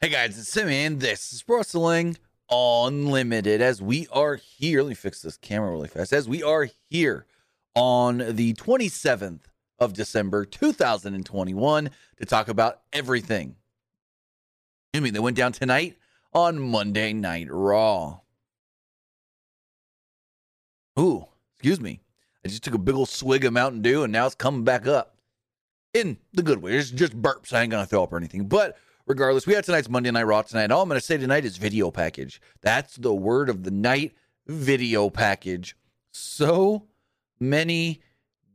[0.00, 2.18] Hey guys, it's Sim and this is Wrestling
[2.50, 3.62] Unlimited.
[3.62, 6.12] As we are here, let me fix this camera really fast.
[6.12, 7.24] As we are here
[7.74, 9.40] on the 27th
[9.78, 13.56] of December 2021 to talk about everything.
[14.94, 15.96] I mean, they went down tonight
[16.34, 18.20] on Monday Night Raw.
[20.98, 21.24] Ooh,
[21.54, 22.00] excuse me.
[22.44, 24.86] I just took a big old swig of Mountain Dew and now it's coming back
[24.86, 25.16] up.
[25.94, 26.74] In the good way.
[26.74, 27.54] It's just burps.
[27.54, 28.48] I ain't gonna throw up or anything.
[28.48, 28.76] But
[29.06, 30.70] regardless, we have tonight's Monday Night Raw tonight.
[30.70, 32.40] All I'm going to say tonight is video package.
[32.62, 34.14] That's the word of the night
[34.46, 35.76] video package.
[36.12, 36.86] So
[37.40, 38.02] many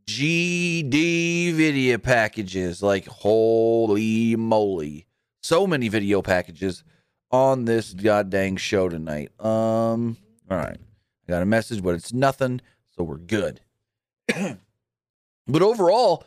[0.07, 2.81] GD video packages.
[2.81, 5.07] Like, holy moly.
[5.41, 6.83] So many video packages
[7.31, 9.29] on this goddamn show tonight.
[9.39, 10.17] Um,
[10.49, 10.77] all right.
[10.77, 12.61] I got a message, but it's nothing.
[12.97, 13.61] So we're good.
[14.27, 16.25] but overall,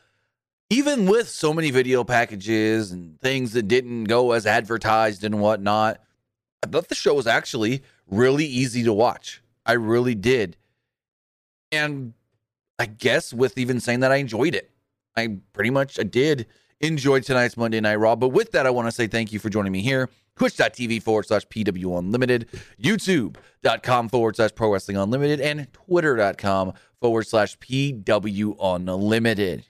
[0.73, 6.01] even with so many video packages and things that didn't go as advertised and whatnot,
[6.62, 9.43] I thought the show was actually really easy to watch.
[9.67, 10.56] I really did.
[11.70, 12.15] And
[12.78, 14.70] I guess with even saying that I enjoyed it.
[15.15, 16.47] I pretty much I did
[16.81, 18.17] enjoy tonight's Monday Night Raw.
[18.17, 20.09] But with that, I want to say thank you for joining me here.
[20.37, 22.48] Twitch.tv forward slash PW Unlimited,
[22.83, 29.67] YouTube.com forward slash Pro Wrestling Unlimited, and Twitter.com forward slash PW Unlimited.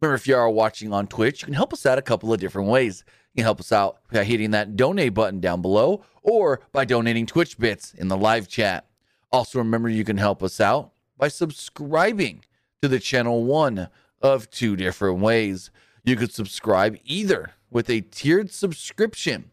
[0.00, 2.40] Remember, if you are watching on Twitch, you can help us out a couple of
[2.40, 3.04] different ways.
[3.34, 7.26] You can help us out by hitting that donate button down below or by donating
[7.26, 8.86] Twitch bits in the live chat.
[9.30, 12.44] Also, remember you can help us out by subscribing
[12.80, 13.88] to the channel one
[14.22, 15.70] of two different ways.
[16.02, 19.50] You could subscribe either with a tiered subscription,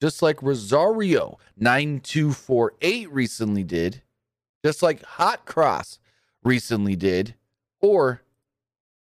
[0.00, 4.02] just like Rosario 9248 recently did,
[4.64, 5.98] just like Hot Cross
[6.42, 7.34] recently did,
[7.82, 8.22] or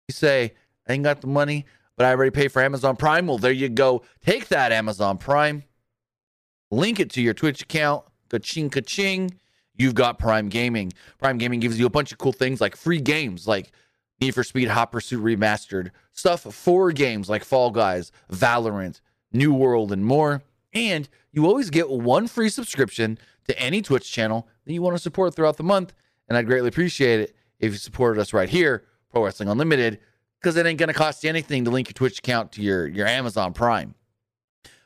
[0.08, 0.54] you say,
[0.88, 3.26] I ain't got the money, but I already paid for Amazon Prime.
[3.26, 4.02] Well, there you go.
[4.24, 5.64] Take that Amazon Prime,
[6.70, 9.38] link it to your Twitch account, ka-ching, ka-ching.
[9.74, 10.92] You've got Prime Gaming.
[11.18, 13.72] Prime Gaming gives you a bunch of cool things like free games like
[14.20, 19.00] Need for Speed Hot Pursuit Remastered, stuff for games like Fall Guys, Valorant,
[19.32, 20.42] New World, and more.
[20.72, 23.18] And you always get one free subscription
[23.48, 25.92] to any Twitch channel that you want to support throughout the month.
[26.28, 28.84] And I'd greatly appreciate it if you supported us right here
[29.16, 29.98] Pro Wrestling Unlimited
[30.38, 32.86] because it ain't going to cost you anything to link your Twitch account to your,
[32.86, 33.94] your Amazon Prime.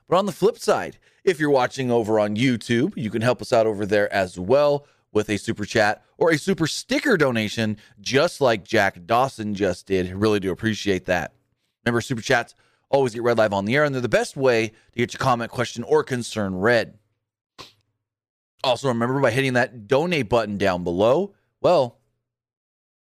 [0.08, 3.52] But on the flip side, if you're watching over on YouTube, you can help us
[3.52, 8.40] out over there as well with a super chat or a super sticker donation, just
[8.40, 10.12] like Jack Dawson just did.
[10.12, 11.34] Really do appreciate that.
[11.84, 12.54] Remember, super chats
[12.88, 15.18] always get read live on the air, and they're the best way to get your
[15.18, 16.96] comment, question, or concern read.
[18.62, 21.99] Also, remember by hitting that donate button down below, well,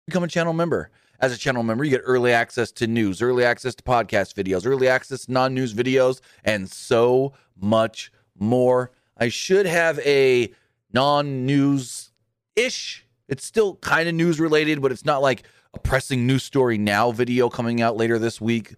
[0.06, 0.90] become a channel member.
[1.20, 4.66] As a channel member, you get early access to news, early access to podcast videos,
[4.66, 8.92] early access to non news videos, and so much more.
[9.18, 10.52] I should have a
[10.92, 12.12] non news
[12.56, 13.06] ish.
[13.28, 17.12] It's still kind of news related, but it's not like a pressing news story now
[17.12, 18.76] video coming out later this week.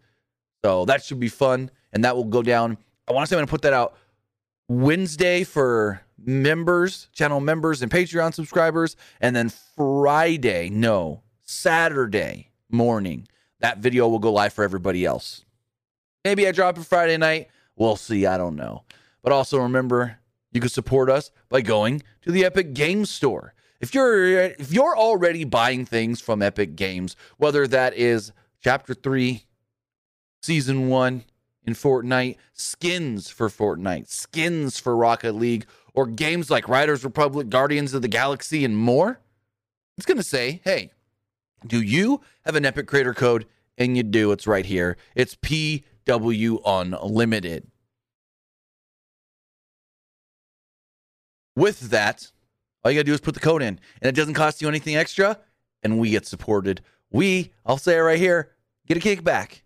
[0.64, 1.72] So that should be fun.
[1.94, 2.78] And that will go down.
[3.08, 3.96] I want to say I'm going to put that out
[4.68, 8.96] Wednesday for members, channel members, and Patreon subscribers.
[9.22, 13.28] And then Friday, no, Saturday morning,
[13.60, 15.46] that video will go live for everybody else.
[16.24, 17.50] Maybe I drop it Friday night.
[17.76, 18.26] We'll see.
[18.26, 18.84] I don't know.
[19.22, 20.20] But also remember,
[20.52, 23.54] you can support us by going to the Epic Games Store.
[23.82, 28.32] If you're if you're already buying things from Epic Games, whether that is
[28.64, 29.44] Chapter 3,
[30.42, 31.24] Season 1
[31.66, 37.94] in Fortnite, skins for Fortnite, skins for Rocket League, or games like Riders Republic, Guardians
[37.94, 39.20] of the Galaxy, and more,
[39.98, 40.92] it's going to say, hey,
[41.66, 43.46] do you have an Epic Creator Code?
[43.78, 44.32] And you do.
[44.32, 44.98] It's right here.
[45.16, 47.68] It's PW Unlimited.
[51.56, 52.32] With that,
[52.84, 54.68] all you got to do is put the code in, and it doesn't cost you
[54.68, 55.40] anything extra,
[55.84, 56.82] and we get supported.
[57.12, 58.52] We, I'll say it right here,
[58.88, 59.62] get a kickback.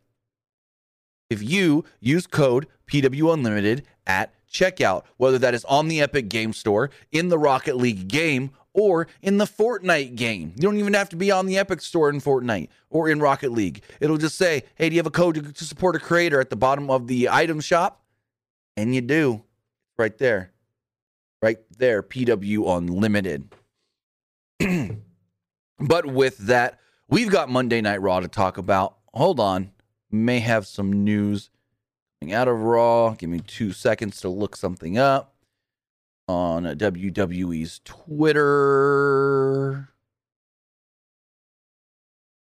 [1.30, 6.54] If you use code PW Unlimited at checkout, whether that is on the Epic Game
[6.54, 10.54] Store, in the Rocket League game, or in the Fortnite game.
[10.56, 13.52] You don't even have to be on the Epic Store in Fortnite or in Rocket
[13.52, 13.82] League.
[14.00, 16.56] It'll just say, hey, do you have a code to support a creator at the
[16.56, 18.04] bottom of the item shop?
[18.78, 19.44] And you do.
[19.98, 20.52] Right there.
[21.42, 22.04] Right there.
[22.04, 23.50] PW Unlimited.
[25.80, 26.80] but with that,
[27.10, 28.98] we've got Monday Night Raw to talk about.
[29.16, 29.72] Hold on.
[30.12, 31.50] May have some news
[32.34, 33.12] out of Raw.
[33.12, 35.34] Give me two seconds to look something up
[36.28, 39.10] on WWE's Twitter.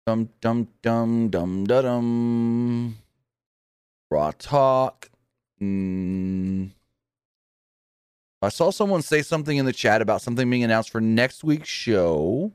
[0.05, 2.97] Dum dum dum dum dum dum.
[4.11, 5.09] Raw talk.
[5.61, 6.69] Mm.
[8.41, 11.69] I saw someone say something in the chat about something being announced for next week's
[11.69, 12.51] show.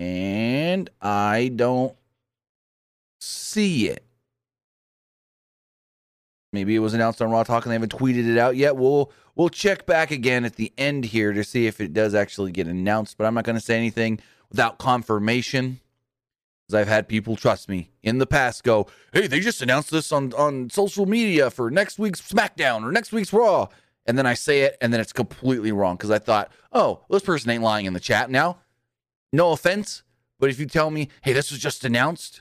[0.00, 1.94] And I don't
[3.20, 4.02] see it.
[6.56, 8.78] Maybe it was announced on Raw Talk and they haven't tweeted it out yet.
[8.78, 12.50] We'll we'll check back again at the end here to see if it does actually
[12.50, 13.18] get announced.
[13.18, 15.80] But I'm not going to say anything without confirmation.
[16.66, 20.10] Because I've had people trust me in the past go, hey, they just announced this
[20.10, 23.68] on, on social media for next week's SmackDown or next week's Raw.
[24.06, 27.22] And then I say it and then it's completely wrong because I thought, oh, this
[27.22, 28.60] person ain't lying in the chat now.
[29.30, 30.02] No offense,
[30.40, 32.40] but if you tell me, hey, this was just announced,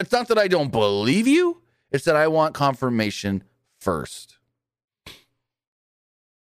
[0.00, 1.59] it's not that I don't believe you,
[1.90, 3.44] it's that I want confirmation
[3.80, 4.36] first.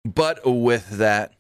[0.05, 1.33] But with that,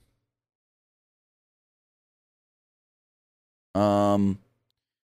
[3.75, 4.39] um,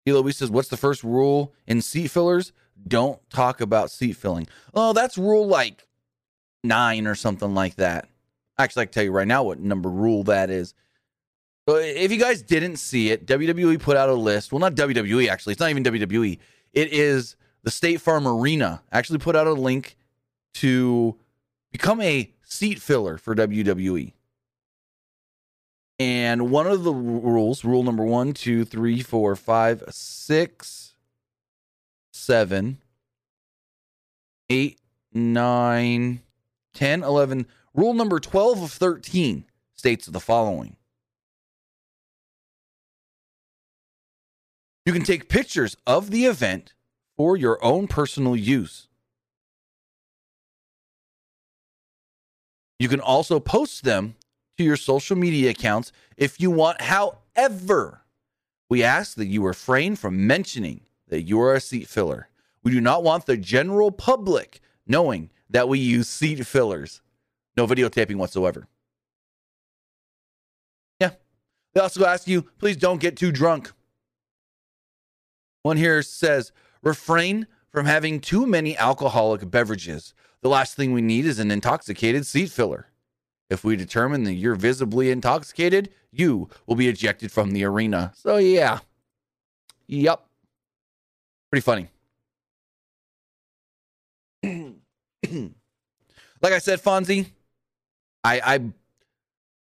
[0.07, 2.53] Eloise says, What's the first rule in seat fillers?
[2.87, 4.47] Don't talk about seat filling.
[4.73, 5.87] Oh, that's rule like
[6.65, 8.09] nine or something like that.
[8.59, 10.75] Actually, I can tell you right now what number rule that is.
[11.67, 14.51] If you guys didn't see it, WWE put out a list.
[14.51, 15.53] Well, not WWE, actually.
[15.53, 16.39] It's not even WWE.
[16.73, 19.97] It is the State Farm Arena actually put out a link
[20.55, 21.17] to
[21.73, 24.13] become a seat filler for WWE.
[25.99, 30.95] And one of the rules, rule number one, two, three, four, five, six,
[32.13, 32.79] seven,
[34.49, 34.81] eight,
[35.13, 36.23] nine,
[36.75, 40.77] 10, 11, rule number 12 of 13 states the following
[44.87, 46.73] You can take pictures of the event
[47.21, 48.89] for your own personal use.
[52.79, 54.17] You can also post them
[54.57, 56.81] to your social media accounts if you want.
[56.81, 58.05] However,
[58.71, 62.31] we ask that you refrain from mentioning that you are a seat filler.
[62.63, 67.03] We do not want the general public knowing that we use seat fillers.
[67.55, 68.67] No videotaping whatsoever.
[70.99, 71.11] Yeah.
[71.75, 73.73] They also ask you, please don't get too drunk.
[75.63, 76.51] One here says,
[76.83, 80.15] refrain from having too many alcoholic beverages.
[80.43, 82.89] The last thing we need is an intoxicated seat filler.
[83.49, 88.13] If we determine that you're visibly intoxicated, you will be ejected from the arena.
[88.15, 88.79] So, yeah.
[89.89, 90.25] Yep.
[91.51, 91.89] Pretty funny.
[96.41, 97.27] like I said, Fonzie,
[98.23, 98.61] I, I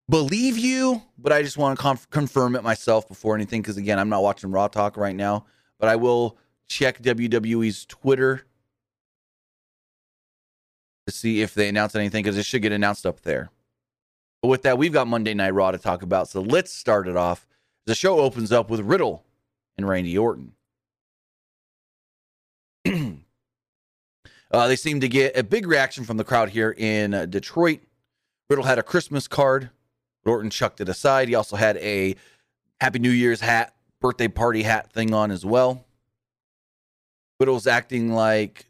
[0.10, 3.62] believe you, but I just want to conf- confirm it myself before anything.
[3.62, 5.46] Because again, I'm not watching Raw Talk right now,
[5.80, 6.38] but I will
[6.68, 8.44] check WWE's Twitter
[11.06, 13.50] to see if they announce anything because it should get announced up there.
[14.42, 16.30] But with that, we've got Monday Night Raw to talk about.
[16.30, 17.48] So let's start it off.
[17.86, 19.24] The show opens up with Riddle
[19.78, 20.54] and Randy Orton.
[24.52, 27.80] uh, they seem to get a big reaction from the crowd here in uh, Detroit.
[28.50, 29.70] Riddle had a Christmas card.
[30.26, 31.30] Orton chucked it aside.
[31.30, 32.16] He also had a
[32.82, 35.87] Happy New Year's hat, birthday party hat thing on as well.
[37.40, 38.66] Riddle was acting like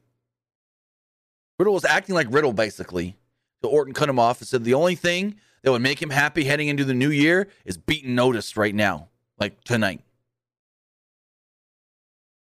[1.59, 3.15] Riddle was acting like Riddle basically.
[3.63, 6.43] So Orton cut him off and said the only thing that would make him happy
[6.43, 9.07] heading into the new year is beating Otis right now,
[9.39, 10.01] like tonight.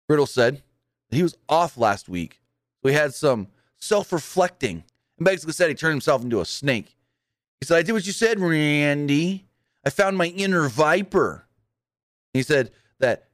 [0.09, 0.61] Riddle said
[1.09, 2.41] he was off last week.
[2.81, 3.47] So he had some
[3.78, 4.83] self reflecting
[5.18, 6.95] and basically said he turned himself into a snake.
[7.59, 9.45] He said, I did what you said, Randy.
[9.85, 11.45] I found my inner viper.
[12.33, 13.29] He said that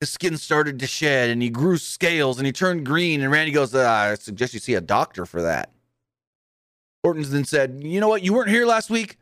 [0.00, 3.22] his skin started to shed and he grew scales and he turned green.
[3.22, 5.72] And Randy goes, ah, I suggest you see a doctor for that.
[7.02, 8.22] Orton then said, You know what?
[8.22, 9.16] You weren't here last week.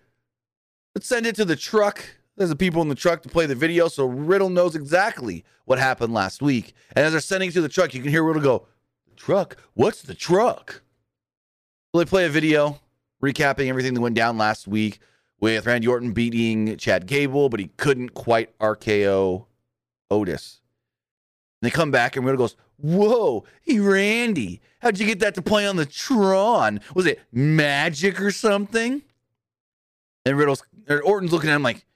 [0.95, 2.03] Let's send it to the truck.
[2.37, 5.79] There's the people in the truck to play the video so Riddle knows exactly what
[5.79, 6.73] happened last week.
[6.97, 8.67] And as they're sending it to the truck, you can hear Riddle go,
[9.17, 9.57] truck?
[9.75, 10.83] What's the truck?
[11.93, 12.81] Well, they play a video
[13.23, 14.99] recapping everything that went down last week
[15.41, 19.47] with Randy Orton beating Chad Gable, but he couldn't quite RKO
[20.11, 20.61] Otis.
[21.65, 25.41] And they come back and Riddle goes, Whoa, hey Randy, how'd you get that to
[25.41, 26.81] play on the Tron?
[26.95, 29.01] Was it magic or something?
[30.27, 31.87] And Riddle's or Orton's looking at him like,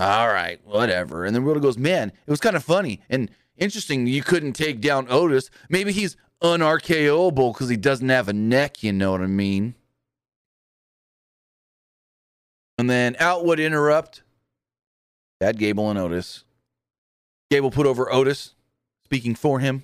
[0.00, 1.24] all right, whatever.
[1.24, 4.80] And then Riddle goes, Man, it was kind of funny and interesting you couldn't take
[4.80, 5.48] down Otis.
[5.68, 9.76] Maybe he's unRKOable because he doesn't have a neck, you know what I mean?
[12.76, 14.24] And then out would interrupt
[15.40, 16.42] Chad Gable and Otis.
[17.52, 18.54] Gable put over Otis,
[19.04, 19.82] speaking for him.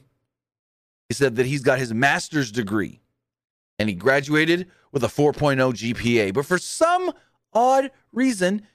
[1.11, 3.01] He said that he's got his master's degree
[3.79, 6.33] and he graduated with a 4.0 GPA.
[6.33, 7.13] But for some
[7.53, 8.67] odd reason,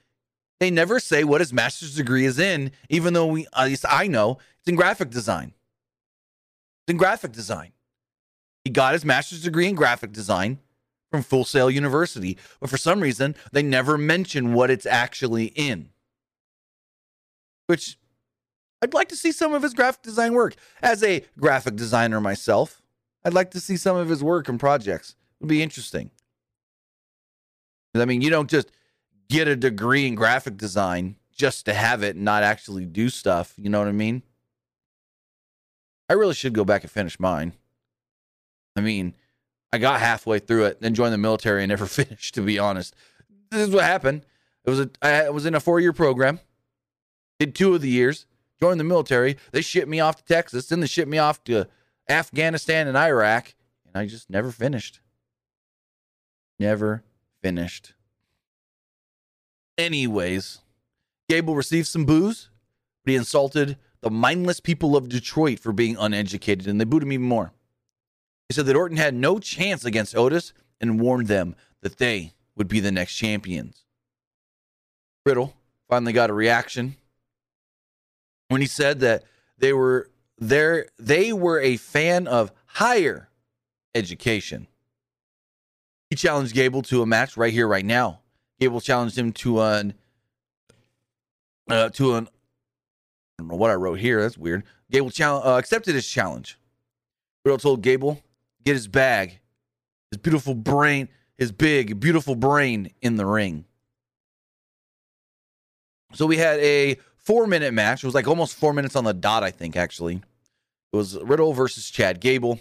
[0.59, 4.05] they never say what his master's degree is in, even though we, at least I
[4.05, 5.53] know, it's in graphic design.
[6.83, 7.71] It's in graphic design.
[8.63, 10.59] He got his master's degree in graphic design
[11.09, 15.89] from Full Sail University, but for some reason, they never mention what it's actually in.
[17.65, 17.97] Which
[18.83, 20.55] I'd like to see some of his graphic design work.
[20.81, 22.81] As a graphic designer myself,
[23.23, 25.11] I'd like to see some of his work and projects.
[25.11, 26.11] It would be interesting.
[27.95, 28.71] I mean, you don't just
[29.29, 33.53] get a degree in graphic design just to have it and not actually do stuff.
[33.57, 34.21] You know what I mean?
[36.09, 37.53] I really should go back and finish mine.
[38.75, 39.13] I mean,
[39.71, 42.35] I got halfway through it, then joined the military and never finished.
[42.35, 42.95] To be honest,
[43.49, 44.25] this is what happened.
[44.65, 46.41] It was a I was in a four year program,
[47.39, 48.25] did two of the years,
[48.63, 49.35] joined the military.
[49.51, 51.67] They shipped me off to Texas, then they shipped me off to
[52.07, 53.55] Afghanistan and Iraq,
[53.85, 55.01] and I just never finished.
[56.57, 57.03] Never
[57.41, 57.93] finished.
[59.77, 60.59] Anyways,
[61.27, 62.51] Gable received some booze,
[63.03, 67.11] but he insulted the mindless people of Detroit for being uneducated, and they booed him
[67.11, 67.51] even more.
[68.47, 72.69] He said that Orton had no chance against Otis and warned them that they would
[72.69, 73.83] be the next champions.
[75.25, 75.53] Riddle
[75.89, 76.95] finally got a reaction
[78.49, 79.23] when he said that
[79.57, 83.29] they were there they were a fan of higher
[83.95, 84.67] education.
[86.09, 88.19] He challenged Gable to a match right here, right now.
[88.59, 89.93] Gable challenged him to an
[91.69, 94.21] uh, to an I don't know what I wrote here.
[94.21, 94.63] That's weird.
[94.91, 96.59] Gable challenge, uh, accepted his challenge.
[97.43, 98.21] Riddle told Gable
[98.63, 99.39] get his bag,
[100.11, 103.65] his beautiful brain, his big beautiful brain in the ring.
[106.13, 108.03] So we had a four minute match.
[108.03, 110.15] It was like almost four minutes on the dot, I think, actually.
[110.15, 112.59] It was Riddle versus Chad Gable.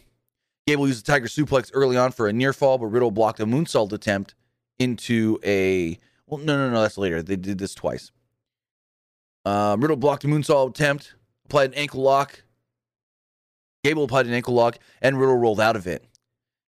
[0.66, 3.46] Gable used a tiger suplex early on for a near fall, but Riddle blocked a
[3.46, 4.34] moonsault attempt
[4.78, 5.98] into a.
[6.26, 7.22] Well, no, no, no, that's later.
[7.22, 8.10] They did this twice.
[9.44, 11.14] Um, Riddle blocked a moonsault attempt,
[11.44, 12.42] applied an ankle lock.
[13.84, 16.04] Gable applied an ankle lock, and Riddle rolled out of it.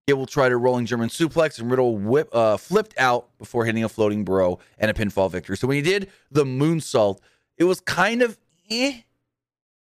[0.08, 3.90] Gable tried a rolling German suplex, and Riddle whip, uh, flipped out before hitting a
[3.90, 5.56] floating bro and a pinfall victory.
[5.56, 7.20] So when he did the moonsault,
[7.58, 8.38] it was kind of
[8.70, 9.02] eh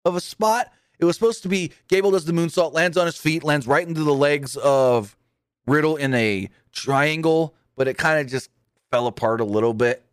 [0.05, 0.71] of a spot.
[0.99, 3.87] It was supposed to be Gable does the moonsault, lands on his feet, lands right
[3.87, 5.17] into the legs of
[5.65, 8.49] Riddle in a triangle, but it kind of just
[8.91, 10.03] fell apart a little bit.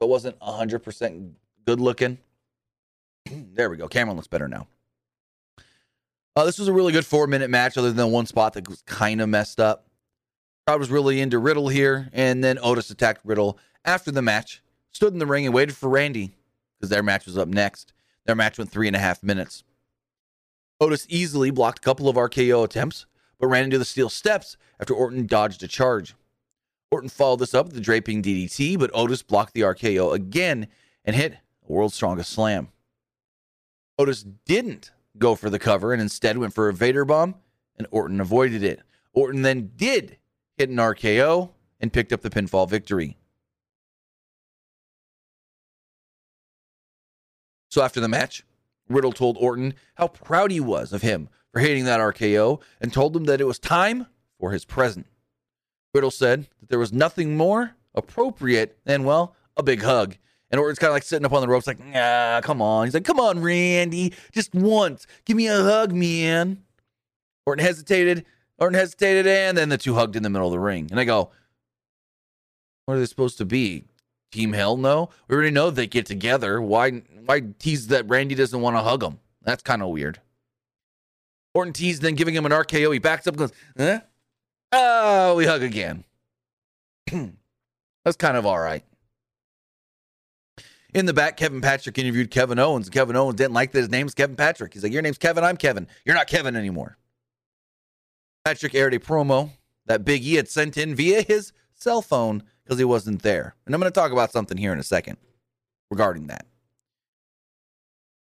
[0.00, 1.32] It wasn't 100%
[1.66, 2.18] good looking.
[3.30, 3.88] there we go.
[3.88, 4.66] Cameron looks better now.
[6.34, 8.82] Uh, this was a really good four minute match, other than one spot that was
[8.82, 9.86] kind of messed up.
[10.66, 15.12] Crowd was really into Riddle here, and then Otis attacked Riddle after the match, stood
[15.12, 16.32] in the ring and waited for Randy
[16.82, 17.92] because their match was up next.
[18.26, 19.62] Their match went three and a half minutes.
[20.80, 23.06] Otis easily blocked a couple of RKO attempts,
[23.38, 26.16] but ran into the steel steps after Orton dodged a charge.
[26.90, 30.66] Orton followed this up with the draping DDT, but Otis blocked the RKO again
[31.04, 32.68] and hit a world's strongest slam.
[33.96, 37.36] Otis didn't go for the cover and instead went for a Vader bomb,
[37.76, 38.80] and Orton avoided it.
[39.12, 40.16] Orton then did
[40.56, 43.18] hit an RKO and picked up the pinfall victory.
[47.72, 48.44] So after the match,
[48.90, 53.16] Riddle told Orton how proud he was of him for hitting that RKO and told
[53.16, 55.06] him that it was time for his present.
[55.94, 60.18] Riddle said that there was nothing more appropriate than, well, a big hug.
[60.50, 62.84] And Orton's kind of like sitting up on the ropes, like, nah, come on.
[62.86, 65.06] He's like, come on, Randy, just once.
[65.24, 66.62] Give me a hug, man.
[67.46, 68.26] Orton hesitated.
[68.58, 70.88] Orton hesitated, and then the two hugged in the middle of the ring.
[70.90, 71.30] And I go,
[72.84, 73.84] what are they supposed to be?
[74.32, 75.10] Team Hell no?
[75.28, 76.60] We already know they get together.
[76.60, 79.20] Why why tease that Randy doesn't want to hug him?
[79.42, 80.20] That's kind of weird.
[81.54, 82.92] Orton teased, then giving him an RKO.
[82.92, 84.00] He backs up goes, eh?
[84.72, 86.04] Oh, we hug again.
[87.12, 88.84] That's kind of all right.
[90.94, 92.90] In the back, Kevin Patrick interviewed Kevin Owens.
[92.90, 94.72] Kevin Owens didn't like that his name's Kevin Patrick.
[94.72, 95.86] He's like, Your name's Kevin, I'm Kevin.
[96.04, 96.96] You're not Kevin anymore.
[98.44, 99.50] Patrick aired a promo
[99.86, 103.54] that Big E had sent in via his cell phone because he wasn't there.
[103.66, 105.16] And I'm going to talk about something here in a second
[105.90, 106.46] regarding that.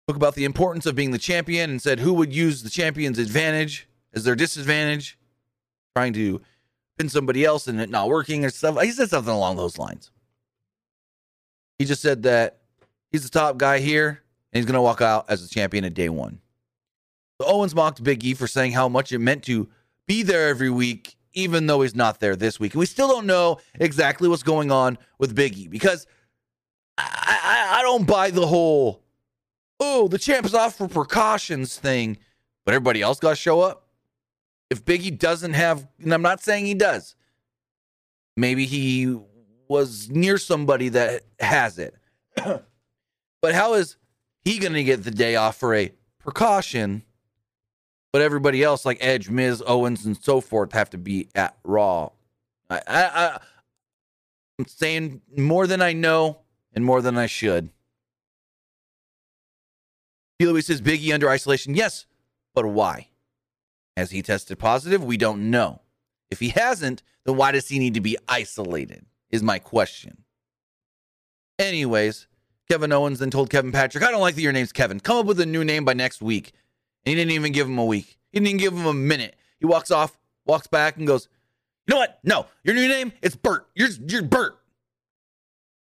[0.07, 3.19] Spoke about the importance of being the champion and said who would use the champion's
[3.19, 5.19] advantage as their disadvantage,
[5.97, 6.43] trying to
[6.99, 8.81] pin somebody else and it not working or stuff.
[8.83, 10.11] He said something along those lines.
[11.79, 12.59] He just said that
[13.11, 14.23] he's the top guy here
[14.53, 16.41] and he's going to walk out as the champion at day one.
[17.41, 19.69] So Owens mocked Big E for saying how much it meant to
[20.07, 22.75] be there every week, even though he's not there this week.
[22.75, 26.07] And we still don't know exactly what's going on with Big E because
[26.97, 29.03] I, I, I don't buy the whole,
[29.81, 32.19] oh, the champ's off for precautions thing,
[32.65, 33.89] but everybody else got to show up.
[34.71, 37.15] If Biggie doesn't have, and I'm not saying he does,
[38.37, 39.19] maybe he
[39.69, 41.95] was near somebody that has it.
[42.37, 43.97] but how is
[44.43, 47.03] he going to get the day off for a precaution
[48.15, 52.11] but everybody else like Edge, Miz, Owens, and so forth have to be at Raw.
[52.71, 53.39] I, I,
[54.57, 56.39] I'm saying more than I know
[56.73, 57.71] and more than I should.
[60.39, 61.75] Louis says Biggie under isolation.
[61.75, 62.07] Yes,
[62.55, 63.09] but why?
[63.97, 65.03] Has he tested positive?
[65.03, 65.81] We don't know.
[66.31, 69.07] If he hasn't, then why does he need to be isolated?
[69.31, 70.19] Is my question.
[71.59, 72.29] Anyways,
[72.71, 75.01] Kevin Owens then told Kevin Patrick, I don't like that your name's Kevin.
[75.01, 76.53] Come up with a new name by next week.
[77.05, 78.19] And he didn't even give him a week.
[78.33, 79.37] He didn't even give him a minute.
[79.61, 81.29] He walks off, walks back, and goes,
[81.87, 82.19] You know what?
[82.25, 83.67] No, your new name, it's Bert.
[83.75, 84.59] You're, you're Bert.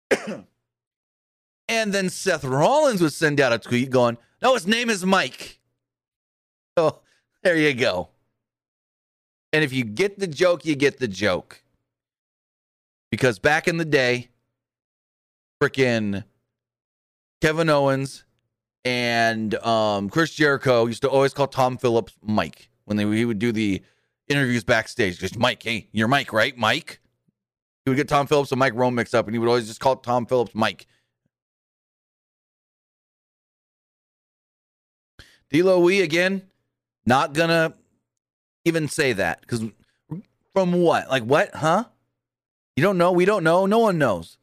[1.67, 5.59] and then Seth Rollins would send out a tweet going, No, his name is Mike.
[6.77, 6.99] So
[7.43, 8.09] there you go.
[9.53, 11.63] And if you get the joke, you get the joke.
[13.09, 14.29] Because back in the day,
[15.61, 16.23] freaking
[17.41, 18.23] Kevin Owens
[18.83, 23.39] and um, Chris Jericho used to always call Tom Phillips Mike when they he would
[23.39, 23.81] do the
[24.27, 25.19] interviews backstage.
[25.19, 26.57] Just Mike, hey, you're Mike, right?
[26.57, 26.99] Mike.
[27.85, 29.79] He would get Tom Phillips and Mike Rome mixed up, and he would always just
[29.79, 30.87] call Tom Phillips Mike.
[35.51, 36.43] D'Lo we again,
[37.05, 37.73] not gonna
[38.63, 39.63] even say that because
[40.53, 41.09] from what?
[41.09, 41.53] Like what?
[41.53, 41.85] Huh?
[42.75, 43.11] You don't know?
[43.11, 43.65] We don't know.
[43.65, 44.37] No one knows.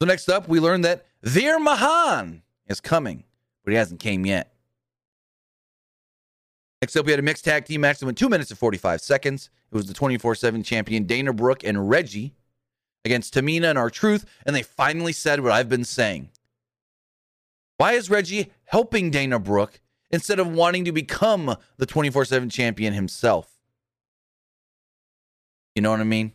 [0.00, 3.24] So next up, we learned that Veer Mahaan is coming,
[3.64, 4.52] but he hasn't came yet.
[6.82, 9.00] Next up, we had a mixed tag team match that went two minutes and 45
[9.00, 9.48] seconds.
[9.72, 12.34] It was the 24 7 champion Dana Brooke and Reggie
[13.04, 16.28] against Tamina and R-Truth, and they finally said what I've been saying.
[17.78, 22.92] Why is Reggie helping Dana Brooke instead of wanting to become the 24 7 champion
[22.92, 23.48] himself?
[25.74, 26.32] You know what I mean?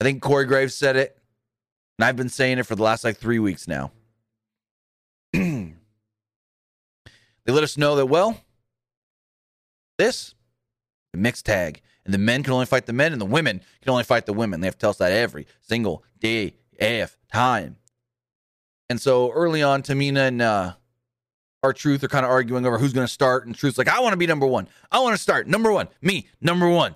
[0.00, 1.17] I think Corey Graves said it.
[1.98, 3.90] And I've been saying it for the last like three weeks now.
[5.32, 5.72] they
[7.46, 8.40] let us know that, well,
[9.98, 10.34] this,
[11.12, 13.90] the mixed tag, and the men can only fight the men, and the women can
[13.90, 14.60] only fight the women.
[14.60, 17.76] They have to tell us that every single day, AF time.
[18.88, 20.74] And so early on, Tamina and uh,
[21.62, 23.46] R-Truth are kind of arguing over who's going to start.
[23.46, 24.68] And Truth's like, I want to be number one.
[24.90, 25.46] I want to start.
[25.48, 25.88] Number one.
[26.00, 26.94] Me, number one.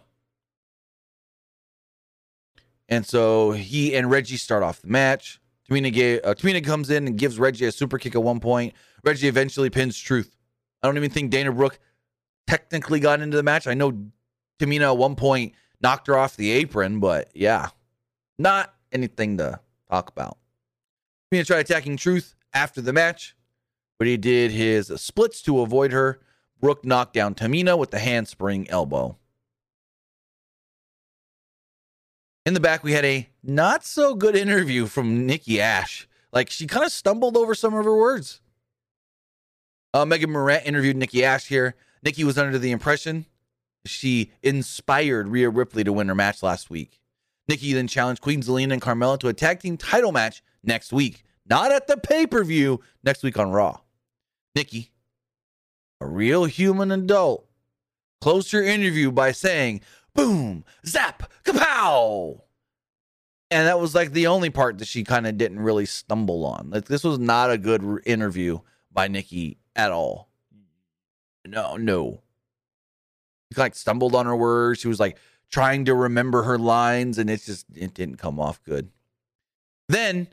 [2.93, 5.41] And so he and Reggie start off the match.
[5.67, 8.75] Tamina, gave, uh, Tamina comes in and gives Reggie a super kick at one point.
[9.03, 10.37] Reggie eventually pins Truth.
[10.83, 11.79] I don't even think Dana Brooke
[12.47, 13.67] technically got into the match.
[13.67, 13.93] I know
[14.61, 17.71] Tamina at one point knocked her off the apron, but yeah,
[18.39, 19.59] not anything to
[19.91, 20.37] talk about.
[21.33, 23.35] Tamina tried attacking Truth after the match,
[23.99, 26.21] but he did his splits to avoid her.
[26.61, 29.17] Brooke knocked down Tamina with the handspring elbow.
[32.45, 36.09] In the back, we had a not so good interview from Nikki Ash.
[36.33, 38.41] Like she kind of stumbled over some of her words.
[39.95, 41.77] Uh, Megan Morant interviewed Nikki Ash here.
[42.03, 43.27] Nikki was under the impression
[43.87, 47.01] she inspired Rhea Ripley to win her match last week.
[47.49, 51.25] Nikki then challenged Queen Zelina and Carmella to a tag team title match next week,
[51.49, 53.81] not at the pay per view next week on Raw.
[54.55, 54.93] Nikki,
[56.01, 57.47] a real human adult,
[58.21, 59.81] closed her interview by saying,
[60.15, 62.43] boom, zap, kapow.
[63.51, 66.71] And that was like the only part that she kind of didn't really stumble on.
[66.71, 70.31] Like this was not a good interview by Nikki at all.
[71.47, 72.23] No, no.
[73.53, 74.81] She like stumbled on her words.
[74.81, 75.19] She was like
[75.51, 78.91] trying to remember her lines, and it just it didn't come off good.
[79.89, 80.29] Then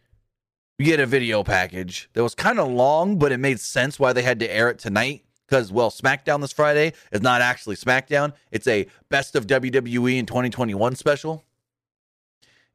[0.77, 4.13] we get a video package that was kind of long, but it made sense why
[4.13, 8.33] they had to air it tonight because well smackdown this friday is not actually smackdown.
[8.51, 11.45] It's a best of wwe in 2021 special.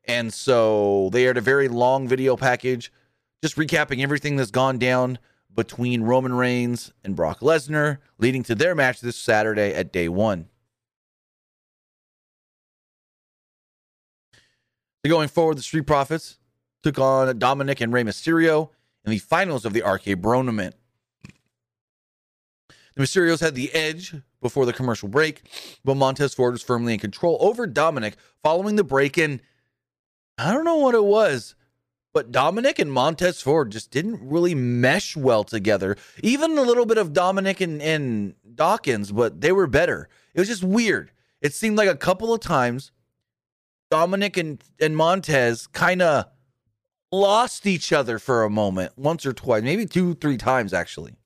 [0.07, 2.93] And so they aired a very long video package
[3.43, 5.19] just recapping everything that's gone down
[5.55, 10.49] between roman reigns and brock lesnar leading to their match this saturday at day one.
[15.05, 16.39] So going forward the street profits
[16.83, 18.71] took on dominic and Rey mysterio
[19.05, 20.75] in the finals of the RK Bro tournament
[22.97, 25.43] the Mysterios had the edge before the commercial break,
[25.85, 29.17] but Montez Ford was firmly in control over Dominic following the break.
[29.19, 29.41] And
[30.39, 31.55] I don't know what it was,
[32.13, 35.97] but Dominic and Montez Ford just didn't really mesh well together.
[36.23, 40.09] Even a little bit of Dominic and, and Dawkins, but they were better.
[40.35, 41.11] It was just weird.
[41.41, 42.93] It seemed like a couple of times
[43.91, 46.27] Dominic and, and Montez kind of
[47.11, 51.17] lost each other for a moment, once or twice, maybe two, three times actually.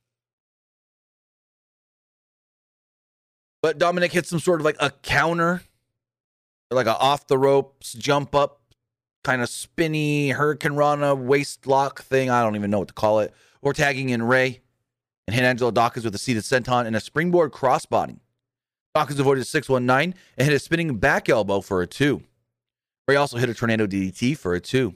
[3.63, 5.63] But Dominic hit some sort of like a counter,
[6.71, 8.61] like a off the ropes jump up,
[9.25, 12.31] kind of spinny hurricanrana waist lock thing.
[12.31, 13.35] I don't even know what to call it.
[13.61, 14.61] Or tagging in Rey
[15.27, 18.21] and hit Angelo Dawkins with a seated senton and a springboard crossbody.
[18.95, 22.23] Dawkins avoided a 619 and hit a spinning back elbow for a two.
[23.07, 24.95] Rey also hit a tornado DDT for a two.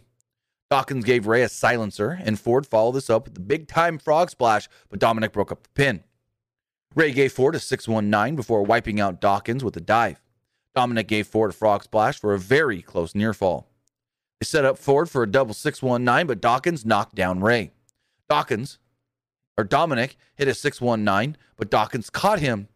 [0.70, 4.30] Dawkins gave Rey a silencer, and Ford followed this up with the big time frog
[4.30, 6.02] splash, but Dominic broke up the pin.
[6.94, 10.20] Rey gave Ford a 619 before wiping out Dawkins with a dive.
[10.74, 13.66] Dominic gave Ford a frog splash for a very close near fall.
[14.40, 17.70] They set up Ford for a double 619, but Dawkins knocked down Rey.
[18.28, 18.78] Dawkins,
[19.56, 22.68] or Dominic, hit a 619, but Dawkins caught him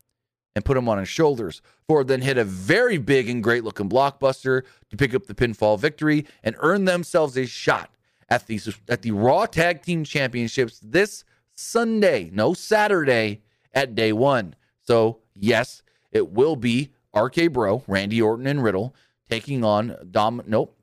[0.54, 1.60] and put him on his shoulders.
[1.86, 5.78] Ford then hit a very big and great looking blockbuster to pick up the pinfall
[5.78, 7.90] victory and earn themselves a shot
[8.28, 11.24] at the, at the Raw Tag Team Championships this
[11.54, 13.42] Sunday, no Saturday,
[13.76, 14.56] at day one.
[14.80, 18.96] So, yes, it will be RK Bro, Randy Orton, and Riddle
[19.30, 20.42] taking on Dom.
[20.46, 20.76] Nope.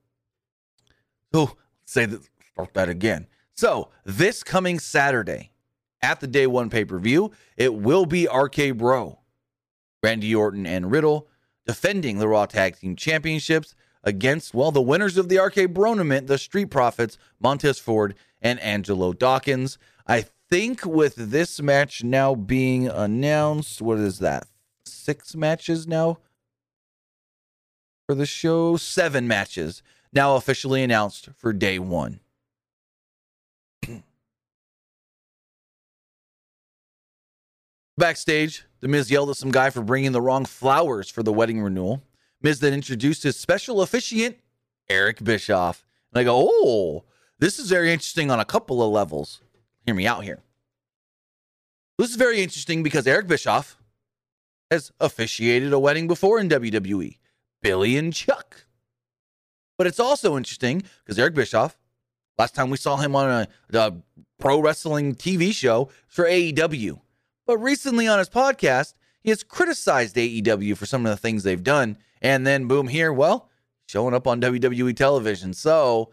[1.34, 2.22] Oh, say that.
[2.54, 3.28] Start that again.
[3.56, 5.52] So, this coming Saturday
[6.02, 9.20] at the day one pay per view, it will be RK Bro,
[10.04, 11.28] Randy Orton, and Riddle
[11.66, 16.38] defending the Raw Tag Team Championships against, well, the winners of the RK Bronament, the
[16.38, 19.78] Street Profits, Montez Ford and Angelo Dawkins.
[20.08, 24.46] I think with this match now being announced, what is that?
[24.86, 26.20] Six matches now
[28.06, 28.78] for the show?
[28.78, 29.82] Seven matches
[30.14, 32.20] now officially announced for day one.
[37.98, 41.64] Backstage, The Miz yelled at some guy for bringing the wrong flowers for the wedding
[41.64, 42.04] renewal.
[42.44, 44.38] Miz then introduced his special officiant,
[44.88, 45.84] Eric Bischoff.
[46.14, 47.06] And I go, oh,
[47.40, 49.43] this is very interesting on a couple of levels.
[49.86, 50.40] Hear me out here.
[51.98, 53.78] This is very interesting because Eric Bischoff
[54.72, 57.18] has officiated a wedding before in WWE,
[57.62, 58.66] Billy and Chuck.
[59.78, 61.78] But it's also interesting because Eric Bischoff,
[62.38, 63.94] last time we saw him on a, a
[64.40, 67.00] pro wrestling TV show for AEW.
[67.46, 71.64] But recently on his podcast, he has criticized AEW for some of the things they've
[71.64, 71.98] done.
[72.22, 73.50] And then, boom, here, well,
[73.88, 75.54] showing up on WWE television.
[75.54, 76.12] So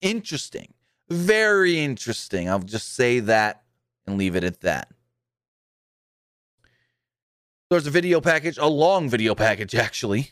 [0.00, 0.72] interesting.
[1.08, 2.48] Very interesting.
[2.48, 3.62] I'll just say that
[4.06, 4.88] and leave it at that.
[7.70, 10.30] There's a video package, a long video package, actually,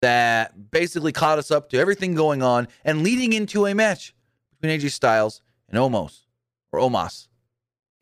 [0.00, 4.14] that basically caught us up to everything going on and leading into a match
[4.60, 6.20] between AJ Styles and Omos
[6.72, 7.28] or Omos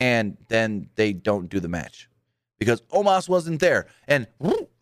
[0.00, 2.08] and then they don't do the match
[2.58, 3.86] because Omos wasn't there.
[4.06, 4.26] And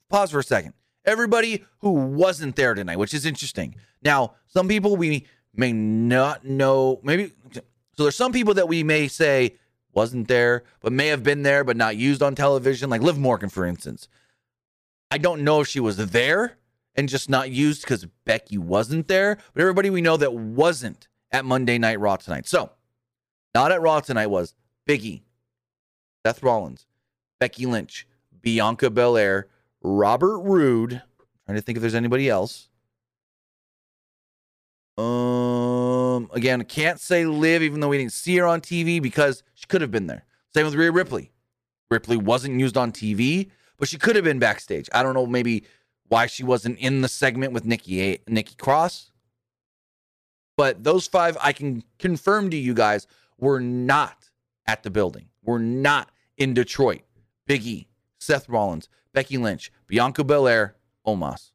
[0.08, 0.74] pause for a second.
[1.04, 3.76] Everybody who wasn't there tonight, which is interesting.
[4.02, 5.26] Now, some people we
[5.58, 9.56] may not know, maybe so there's some people that we may say
[9.92, 13.48] wasn't there, but may have been there, but not used on television, like Liv Morgan,
[13.48, 14.08] for instance.
[15.10, 16.58] I don't know if she was there
[16.94, 21.44] and just not used because Becky wasn't there, but everybody we know that wasn't at
[21.44, 22.46] Monday Night Raw tonight.
[22.46, 22.70] So,
[23.54, 24.54] not at Raw tonight was
[24.86, 25.22] Biggie,
[26.24, 26.86] Seth Rollins,
[27.40, 28.06] Becky Lynch,
[28.42, 29.48] Bianca Belair,
[29.82, 31.02] Robert Roode.
[31.46, 32.68] trying to think if there's anybody else.
[34.98, 39.66] Um, again, can't say Liv, even though we didn't see her on TV because she
[39.66, 40.24] could have been there.
[40.54, 41.32] Same with Rhea Ripley.
[41.90, 44.88] Ripley wasn't used on TV, but she could have been backstage.
[44.92, 45.64] I don't know, maybe
[46.08, 49.10] why she wasn't in the segment with Nikki Nikki Cross.
[50.56, 53.06] But those five, I can confirm to you guys,
[53.38, 54.30] were not
[54.66, 55.28] at the building.
[55.44, 57.02] We're not in Detroit.
[57.46, 61.50] Big E, Seth Rollins, Becky Lynch, Bianca Belair, Omos.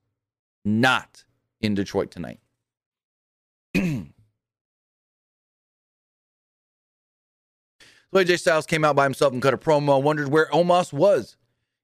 [0.63, 1.25] Not
[1.59, 2.39] in Detroit tonight.
[3.75, 4.05] So
[8.13, 11.37] AJ Styles came out by himself and cut a promo, wondered where Omos was.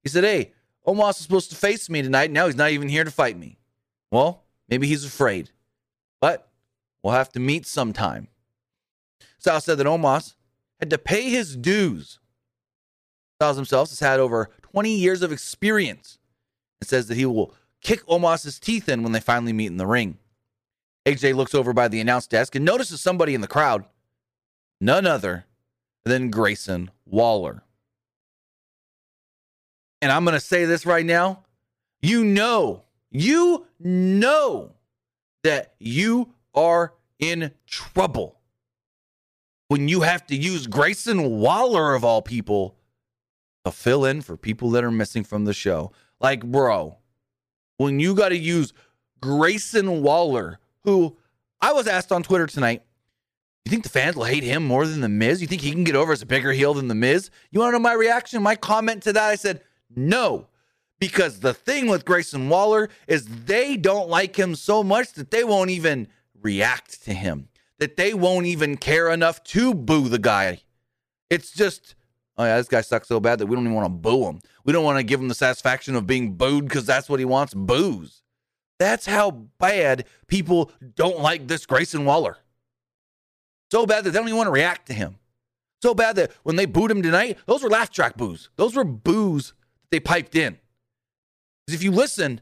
[0.03, 0.53] He said, Hey,
[0.85, 2.31] Omos is supposed to face me tonight.
[2.31, 3.57] Now he's not even here to fight me.
[4.11, 5.51] Well, maybe he's afraid.
[6.21, 6.49] But
[7.03, 8.27] we'll have to meet sometime.
[9.39, 10.35] Styles said that Omos
[10.79, 12.19] had to pay his dues.
[13.35, 16.17] Styles himself has had over 20 years of experience
[16.81, 19.85] and says that he will kick Omos's teeth in when they finally meet in the
[19.85, 20.17] ring.
[21.07, 23.85] AJ looks over by the announce desk and notices somebody in the crowd,
[24.81, 25.45] none other
[26.03, 27.63] than Grayson Waller.
[30.01, 31.45] And I'm going to say this right now.
[32.01, 34.73] You know, you know
[35.43, 38.41] that you are in trouble
[39.69, 42.75] when you have to use Grayson Waller of all people
[43.63, 45.93] to fill in for people that are missing from the show.
[46.19, 46.97] Like, bro,
[47.77, 48.73] when you got to use
[49.21, 51.17] Grayson Waller, who
[51.61, 52.81] I was asked on Twitter tonight,
[53.65, 55.41] you think the fans will hate him more than The Miz?
[55.41, 57.29] You think he can get over as a bigger heel than The Miz?
[57.51, 58.41] You want to know my reaction?
[58.41, 59.23] My comment to that?
[59.29, 59.61] I said,
[59.93, 60.47] no.
[60.99, 65.43] Because the thing with Grayson Waller is they don't like him so much that they
[65.43, 66.07] won't even
[66.41, 70.61] react to him that they won't even care enough to boo the guy
[71.29, 71.95] It's just,
[72.37, 74.39] oh yeah, this guy sucks so bad that we don't even want to boo him.
[74.63, 77.25] We don't want to give him the satisfaction of being booed because that's what he
[77.25, 78.23] wants booze.
[78.79, 82.37] That's how bad people don't like this Grayson Waller.
[83.71, 85.17] So bad that they don't even want to react to him.
[85.81, 88.49] So bad that when they booed him tonight, those were laugh track boos.
[88.55, 90.57] Those were boos that they piped in.
[91.65, 92.41] Because if you listen,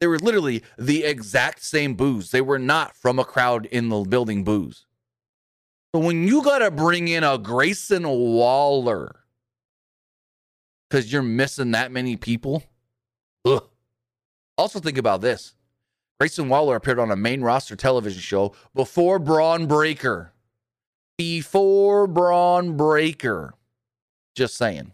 [0.00, 2.30] they were literally the exact same boos.
[2.30, 4.86] They were not from a crowd in the building boos.
[5.94, 9.16] So when you got to bring in a Grayson Waller
[10.88, 12.62] because you're missing that many people,
[13.44, 13.66] ugh.
[14.56, 15.54] Also, think about this
[16.20, 20.34] Grayson Waller appeared on a main roster television show before Bron Breakker.
[21.16, 23.54] Before Bron Breakker.
[24.34, 24.92] Just saying.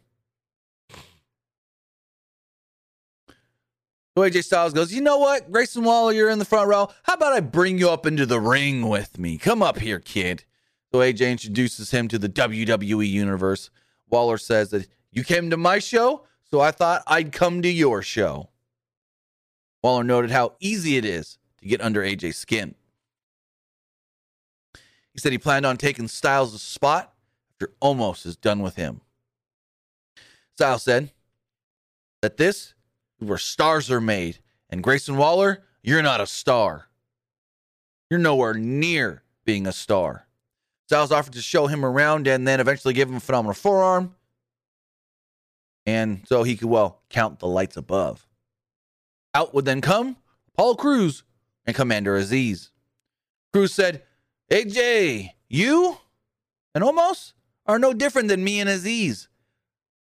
[4.17, 6.91] So AJ Styles goes, You know what, Grayson Waller, you're in the front row.
[7.03, 9.37] How about I bring you up into the ring with me?
[9.37, 10.45] Come up here, kid.
[10.93, 13.71] So AJ introduces him to the WWE universe.
[14.09, 18.01] Waller says that you came to my show, so I thought I'd come to your
[18.01, 18.51] show.
[19.83, 22.75] Waller noted how easy it is to get under AJ's skin.
[25.12, 27.15] He said he planned on taking Styles' spot
[27.53, 29.01] after Omos is done with him.
[30.57, 31.11] Styles said
[32.23, 32.75] that this
[33.21, 34.39] is where stars are made.
[34.69, 36.89] And Grayson Waller, you're not a star.
[38.11, 40.27] You're nowhere near being a star.
[40.87, 44.15] Styles offered to show him around and then eventually give him a phenomenal forearm.
[45.85, 48.27] And so he could, well, count the lights above.
[49.37, 50.16] Out would then come
[50.55, 51.22] Apollo Crews
[51.66, 52.70] and Commander Azeez.
[53.53, 54.03] Crews said,
[54.51, 55.99] AJ, you
[56.75, 57.35] and Omos
[57.66, 59.29] are no different than me and Azeez.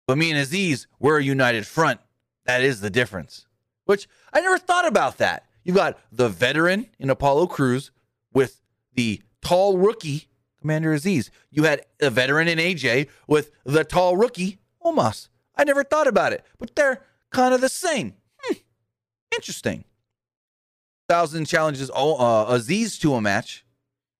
[0.07, 1.99] But me and Azeez, we're a united front.
[2.45, 3.47] That is the difference.
[3.83, 5.43] Which I never thought about that.
[5.65, 7.91] You've got the veteran in Apollo Crews
[8.31, 8.61] with
[8.93, 10.29] the tall rookie
[10.61, 11.31] Commander Azeez.
[11.51, 15.27] You had a veteran in AJ with the tall rookie Omos.
[15.53, 18.13] I never thought about it, but they're kind of the same.
[19.33, 19.83] Interesting.
[21.09, 23.65] Thousand challenges uh, Azeez to a match.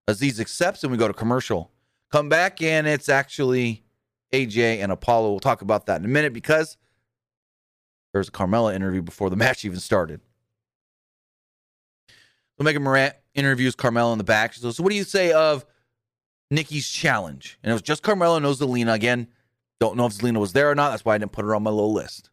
[0.10, 1.72] Azeez accepts, and we go to commercial.
[2.12, 3.84] Come back, and it's actually
[4.34, 5.32] AJ and Apollo.
[5.32, 6.78] We'll talk about that in a minute because
[8.14, 10.22] there's a Carmella interview before the match even started.
[12.58, 14.54] So Megan Morant interviews Carmella in the back.
[14.54, 15.66] She goes, So what do you say of
[16.50, 17.60] Nikki's challenge?
[17.62, 18.94] And it was just Carmella knows Zelina.
[18.94, 19.28] Again,
[19.80, 20.90] don't know if Zelina was there or not.
[20.90, 22.30] That's why I didn't put her on my little list.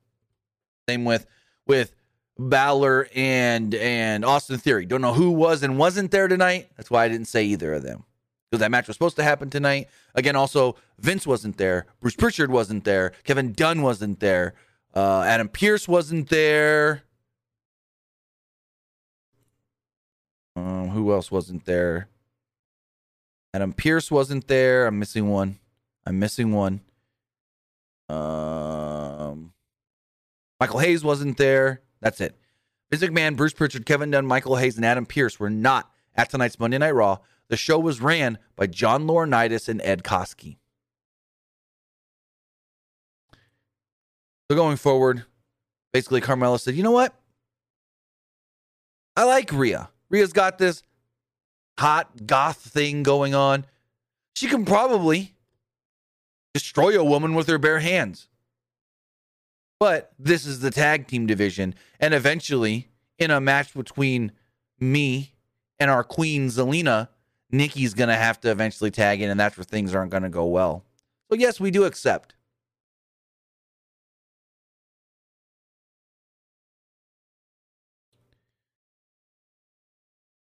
[0.88, 1.26] Same with
[1.66, 1.94] with
[2.38, 4.87] Balor and and Austin Theory.
[4.87, 6.68] Don't know who was and wasn't there tonight.
[6.77, 8.05] That's why I didn't say either of them.
[8.51, 9.88] Because that match was supposed to happen tonight.
[10.14, 11.87] Again, also Vince wasn't there.
[12.01, 13.12] Bruce Pritchard wasn't there.
[13.25, 14.55] Kevin Dunn wasn't there.
[14.94, 17.03] Uh, Adam Pearce wasn't there.
[20.57, 22.09] Um, who else wasn't there?
[23.53, 24.87] Adam Pearce wasn't there.
[24.87, 25.59] I'm missing one.
[26.07, 26.81] I'm missing one.
[28.09, 29.53] Um,
[30.61, 31.81] Michael Hayes wasn't there.
[32.04, 32.36] That's it.
[32.90, 36.60] Vince McMahon, Bruce Pritchard, Kevin Dunn, Michael Hayes, and Adam Pearce were not at tonight's
[36.60, 37.18] Monday Night Raw.
[37.48, 40.58] The show was ran by John Laurinaitis and Ed Koskey.
[44.50, 45.24] So going forward,
[45.94, 47.14] basically Carmella said, you know what?
[49.16, 49.88] I like Rhea.
[50.10, 50.82] Rhea's got this
[51.78, 53.64] hot goth thing going on.
[54.36, 55.34] She can probably
[56.52, 58.28] destroy a woman with her bare hands.
[59.80, 61.74] But this is the tag team division.
[62.00, 64.32] And eventually, in a match between
[64.80, 65.34] me
[65.78, 67.08] and our queen, Zelina,
[67.50, 70.28] Nikki's going to have to eventually tag in, and that's where things aren't going to
[70.28, 70.84] go well.
[71.30, 72.34] So, yes, we do accept.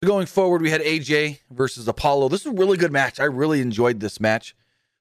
[0.04, 2.28] Going forward, we had AJ versus Apollo.
[2.28, 3.18] This is a really good match.
[3.18, 4.54] I really enjoyed this match.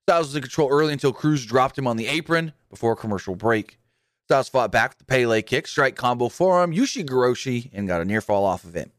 [0.08, 3.36] Styles was in control early until Crews dropped him on the apron before a commercial
[3.36, 3.78] break.
[4.26, 8.22] Styles fought back with the Pele kick, strike combo forearm, Ushigoroshi, and got a near
[8.22, 8.92] fall off of it.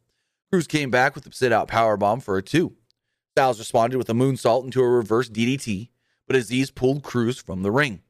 [0.52, 2.76] Crews came back with the sit out power bomb for a two.
[3.34, 5.88] Styles responded with a moonsault into a reverse DDT,
[6.28, 8.02] but Azeez pulled Crews from the ring.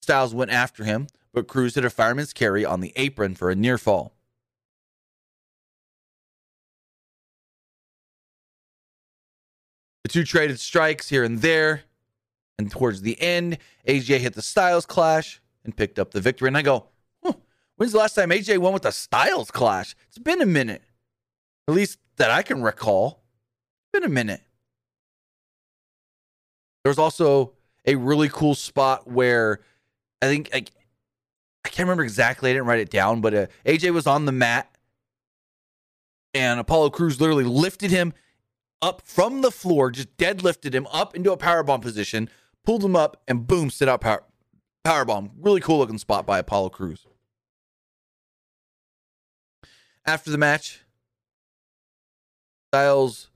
[0.00, 3.54] Styles went after him, but Crews hit a fireman's carry on the apron for a
[3.54, 4.14] near fall.
[10.04, 11.82] The two traded strikes here and there.
[12.58, 16.48] And towards the end, AJ hit the Styles Clash and picked up the victory.
[16.48, 16.86] And I go,
[17.22, 17.34] huh,
[17.76, 19.94] when's the last time AJ won with the Styles Clash?
[20.08, 20.82] It's been a minute.
[21.68, 23.24] At least that I can recall.
[23.82, 24.40] It's been a minute.
[26.84, 27.52] There was also
[27.84, 29.60] a really cool spot where
[30.22, 30.64] I think I,
[31.64, 32.50] I can't remember exactly.
[32.50, 34.70] I didn't write it down, but uh, AJ was on the mat
[36.36, 38.12] and Apollo Crews literally lifted him
[38.82, 42.28] up from the floor, just deadlifted him up into a powerbomb position,
[42.64, 44.22] pulled him up, and boom, sit out power
[44.86, 45.30] powerbomb.
[45.40, 47.06] Really cool looking spot by Apollo Crews.
[50.04, 50.82] After the match,
[52.70, 53.28] Styles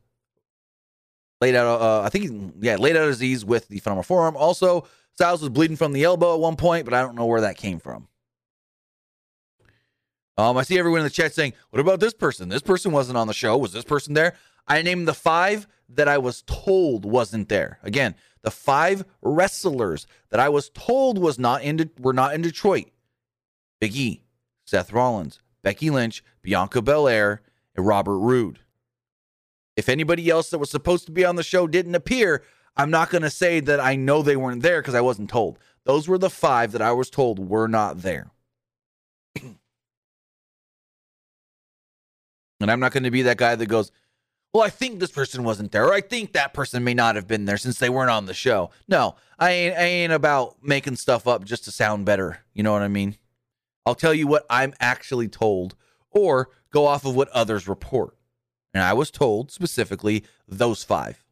[1.40, 4.36] laid out, uh, I think, yeah, laid out Azeez with the phenomenal forearm.
[4.36, 7.40] Also, Styles was bleeding from the elbow at one point, but I don't know where
[7.40, 8.06] that came from.
[10.36, 12.48] Um, I see everyone in the chat saying, "What about this person?
[12.48, 13.58] This person wasn't on the show.
[13.58, 14.36] Was this person there?"
[14.70, 17.80] I named the five that I was told wasn't there.
[17.82, 22.42] Again, the five wrestlers that I was told was not in De- were not in
[22.42, 22.86] Detroit.
[23.80, 24.22] Big E,
[24.64, 27.42] Seth Rollins, Becky Lynch, Bianca Belair,
[27.74, 28.60] and Robert Roode.
[29.76, 32.44] If anybody else that was supposed to be on the show didn't appear,
[32.76, 35.58] I'm not going to say that I know they weren't there because I wasn't told.
[35.84, 38.30] Those were the five that I was told were not there.
[39.42, 39.56] and
[42.60, 43.90] I'm not going to be that guy that goes,
[44.52, 47.28] well, I think this person wasn't there, or I think that person may not have
[47.28, 48.70] been there since they weren't on the show.
[48.88, 52.40] No, I ain't, I ain't about making stuff up just to sound better.
[52.52, 53.16] You know what I mean?
[53.86, 55.76] I'll tell you what I'm actually told,
[56.10, 58.16] or go off of what others report.
[58.74, 61.24] And I was told specifically those five.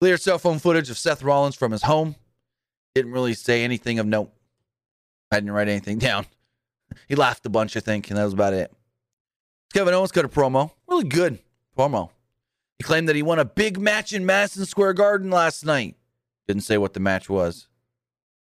[0.00, 2.16] Clear cell phone footage of Seth Rollins from his home.
[2.94, 4.30] Didn't really say anything of note.
[5.30, 6.26] I didn't write anything down.
[7.08, 8.72] He laughed a bunch, I think, and that was about it.
[9.72, 10.70] Kevin Owens cut a promo.
[10.88, 11.38] Really good
[11.76, 12.10] promo.
[12.78, 15.96] He claimed that he won a big match in Madison Square Garden last night.
[16.46, 17.68] Didn't say what the match was.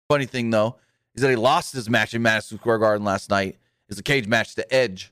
[0.10, 0.78] Funny thing, though,
[1.14, 3.58] is that he lost his match in Madison Square Garden last night.
[3.88, 5.12] It's a cage match to Edge.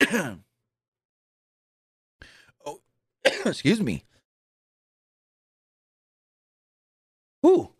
[0.12, 0.38] oh,
[3.44, 4.04] excuse me.
[7.44, 7.70] Ooh.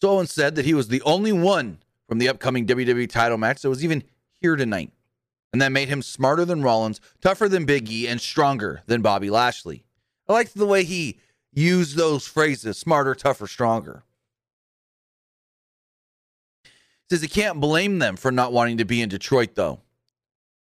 [0.00, 3.62] So Owens said that he was the only one from the upcoming WWE title match
[3.62, 4.04] that was even
[4.40, 4.92] here tonight.
[5.52, 9.30] And that made him smarter than Rollins, tougher than Big E, and stronger than Bobby
[9.30, 9.84] Lashley.
[10.28, 11.18] I liked the way he
[11.52, 14.02] used those phrases smarter, tougher, stronger.
[17.08, 19.80] Says he can't blame them for not wanting to be in Detroit, though.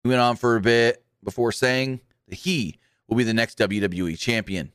[0.03, 4.17] He went on for a bit before saying that he will be the next WWE
[4.17, 4.71] champion.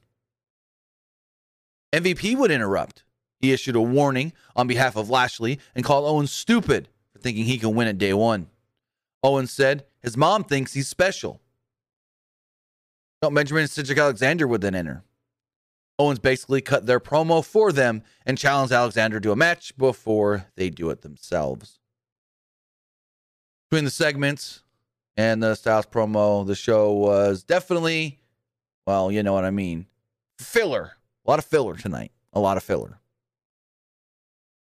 [1.93, 3.05] MVP would interrupt.
[3.45, 7.59] He issued a warning on behalf of Lashley and called Owens stupid for thinking he
[7.59, 8.47] can win at day one.
[9.23, 11.43] Owens said his mom thinks he's special.
[13.21, 15.05] Benjamin and Cedric Alexander would then enter.
[15.99, 20.71] Owens basically cut their promo for them and challenged Alexander to a match before they
[20.71, 21.79] do it themselves.
[23.69, 24.63] Between the segments
[25.19, 28.21] and the Styles promo, the show was definitely,
[28.87, 29.85] well, you know what I mean,
[30.39, 30.93] filler.
[31.27, 32.11] A lot of filler tonight.
[32.33, 33.01] A lot of filler.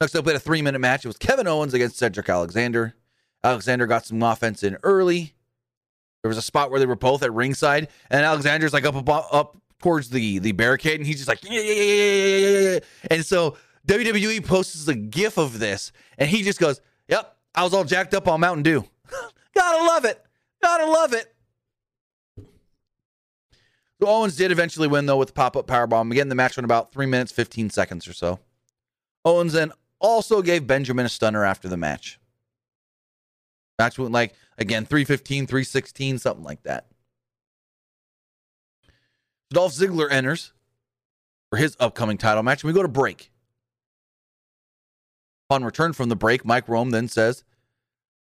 [0.01, 1.05] Next up, we had a three minute match.
[1.05, 2.95] It was Kevin Owens against Cedric Alexander.
[3.43, 5.35] Alexander got some offense in early.
[6.23, 9.29] There was a spot where they were both at ringside, and Alexander's like up up,
[9.33, 12.79] up towards the the barricade, and he's just like yeah, yeah, yeah, yeah, yeah.
[13.11, 13.57] And so
[13.87, 18.13] WWE posts a GIF of this, and he just goes, "Yep, I was all jacked
[18.13, 18.85] up on Mountain Dew.
[19.55, 20.23] Gotta love it.
[20.63, 21.33] Gotta love it."
[24.03, 26.13] So Owens did eventually win though with the pop up power bomb.
[26.13, 28.41] Again, the match went about three minutes, fifteen seconds or so.
[29.25, 32.19] Owens then also gave Benjamin a stunner after the match.
[33.79, 36.87] Match went like again 315, 316, something like that.
[39.51, 40.53] Dolph Ziggler enters
[41.51, 43.31] for his upcoming title match, and we go to break.
[45.49, 47.45] Upon return from the break, Mike Rome then says,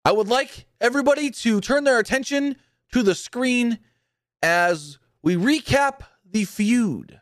[0.04, 2.56] I would like everybody to turn their attention
[2.92, 3.78] to the screen
[4.42, 7.20] as we recap the feud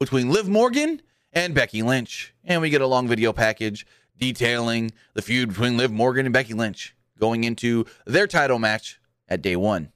[0.00, 1.02] between Liv Morgan
[1.36, 2.34] and Becky Lynch.
[2.44, 3.86] And we get a long video package
[4.18, 9.42] detailing the feud between Liv Morgan and Becky Lynch going into their title match at
[9.42, 9.92] day one.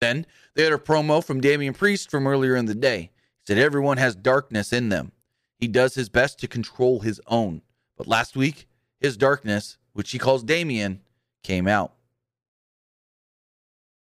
[0.00, 3.10] Then they had a promo from Damian Priest from earlier in the day.
[3.46, 5.12] He said everyone has darkness in them.
[5.58, 7.60] He does his best to control his own.
[7.98, 8.68] But last week,
[9.00, 11.02] his darkness, which he calls Damian,
[11.42, 11.92] came out.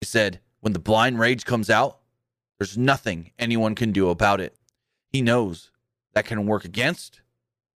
[0.00, 1.98] He said, when the blind rage comes out,
[2.58, 4.56] there's nothing anyone can do about it.
[5.10, 5.70] He knows
[6.18, 7.20] that can work against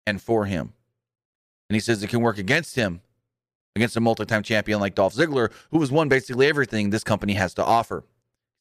[0.07, 0.73] and for him.
[1.69, 3.01] And he says it can work against him
[3.75, 7.53] against a multi-time champion like Dolph Ziggler, who has won basically everything this company has
[7.55, 8.05] to offer.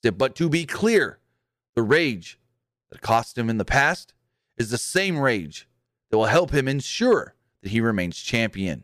[0.02, 1.20] But to be clear,
[1.76, 2.40] the rage
[2.90, 4.16] that cost him in the past
[4.58, 5.68] is the same rage
[6.10, 8.84] that will help him ensure that he remains champion.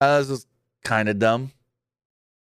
[0.00, 0.46] Uh, this is
[0.84, 1.52] kind of dumb.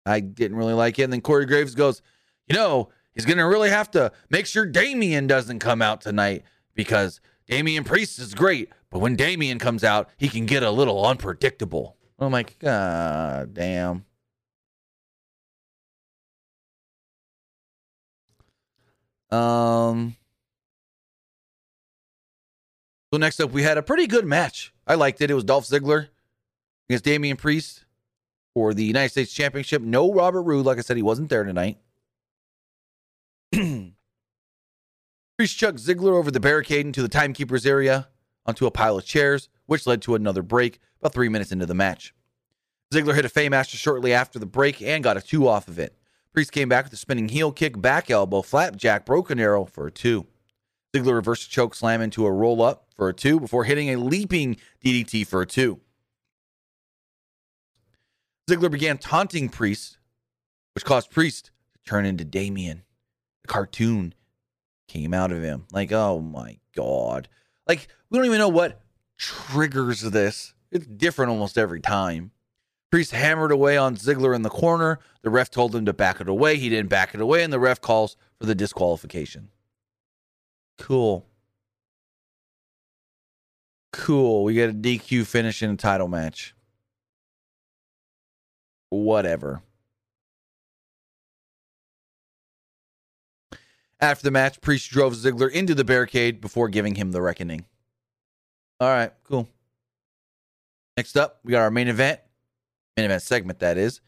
[0.05, 1.03] I didn't really like it.
[1.03, 2.03] And then Corey Graves goes,
[2.47, 6.43] you know, he's going to really have to make sure Damian doesn't come out tonight
[6.76, 11.05] because Damian Priest is great, but when Damian comes out, he can get a little
[11.05, 11.95] unpredictable.
[12.19, 14.05] I'm like, God damn.
[19.32, 20.15] Um.
[23.11, 24.73] So next up, we had a pretty good match.
[24.88, 25.32] I liked it.
[25.32, 26.09] It was Dolph Ziggler
[26.89, 27.86] against Damian Priest
[28.53, 29.82] for the United States Championship.
[29.82, 30.65] No Robert Roode.
[30.65, 31.78] Like I said, he wasn't there tonight.
[35.38, 38.07] Priest chucked Ziggler over the barricade into the timekeeper's area
[38.45, 41.73] onto a pile of chairs, which led to another break about three minutes into the
[41.73, 42.13] match.
[42.93, 45.97] Ziggler hit a Fameasser shortly after the break and got a two off of it.
[46.31, 49.91] Priest came back with a spinning heel kick, back elbow, flapjack, broken arrow for a
[49.91, 50.25] two.
[50.93, 53.97] Ziggler reversed a choke slam into a roll up for a two before hitting a
[53.97, 55.81] leaping DDT for a two.
[58.49, 59.97] Ziggler began taunting Priest,
[60.75, 62.83] which caused Priest to turn into Damian.
[63.41, 64.13] The cartoon
[64.88, 65.65] came out of him.
[65.71, 67.27] Like, oh my God.
[67.67, 68.81] Like, we don't even know what
[69.17, 70.53] triggers this.
[70.71, 72.31] It's different almost every time.
[72.91, 74.99] Priest hammered away on Ziggler in the corner.
[75.21, 76.57] The ref told him to back it away.
[76.57, 79.49] He didn't back it away, and the ref calls for the disqualification.
[80.77, 81.25] Cool.
[83.91, 84.43] Cool.
[84.43, 86.53] We get a DQ finish in a title match.
[88.89, 89.61] Whatever.
[93.99, 97.65] After the match, Priest drove Ziggler into the barricade before giving him the reckoning.
[98.79, 99.47] All right, cool.
[100.97, 102.19] Next up, we got our main event,
[102.97, 104.01] main event segment, that is.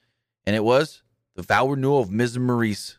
[0.46, 1.04] And it was
[1.36, 2.98] the vow renewal of Miz and Maryse.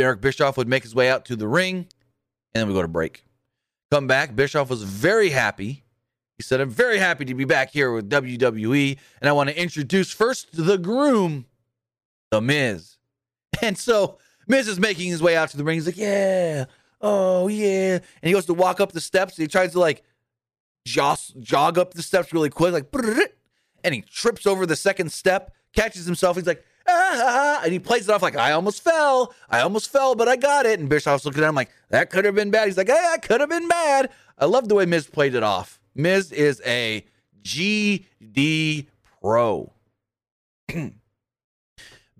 [0.00, 1.76] Eric Bischoff would make his way out to the ring,
[2.54, 3.24] and then we go to break.
[3.90, 4.34] Come back.
[4.34, 5.84] Bischoff was very happy.
[6.38, 9.60] He said, I'm very happy to be back here with WWE, and I want to
[9.60, 11.46] introduce first the groom,
[12.30, 12.96] The Miz.
[13.62, 14.16] And so
[14.50, 15.76] Miz is making his way out to the ring.
[15.76, 16.64] He's like, Yeah,
[17.00, 17.94] oh, yeah.
[17.94, 19.36] And he goes to walk up the steps.
[19.36, 20.02] he tries to like
[20.84, 22.92] joss, jog up the steps really quick, like,
[23.84, 26.36] and he trips over the second step, catches himself.
[26.36, 29.32] He's like, ah, and he plays it off like, I almost fell.
[29.48, 30.80] I almost fell, but I got it.
[30.80, 32.66] And Bischoff's looking at him like, that could have been bad.
[32.66, 34.10] He's like, hey, that could have been bad.
[34.36, 35.78] I love the way Miz played it off.
[35.94, 37.04] Miz is a
[37.44, 38.86] GD
[39.22, 39.72] pro.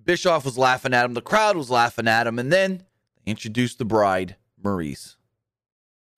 [0.04, 1.14] Bischoff was laughing at him.
[1.14, 2.38] The crowd was laughing at him.
[2.38, 2.84] And then
[3.24, 5.16] they introduced the bride, Maryse.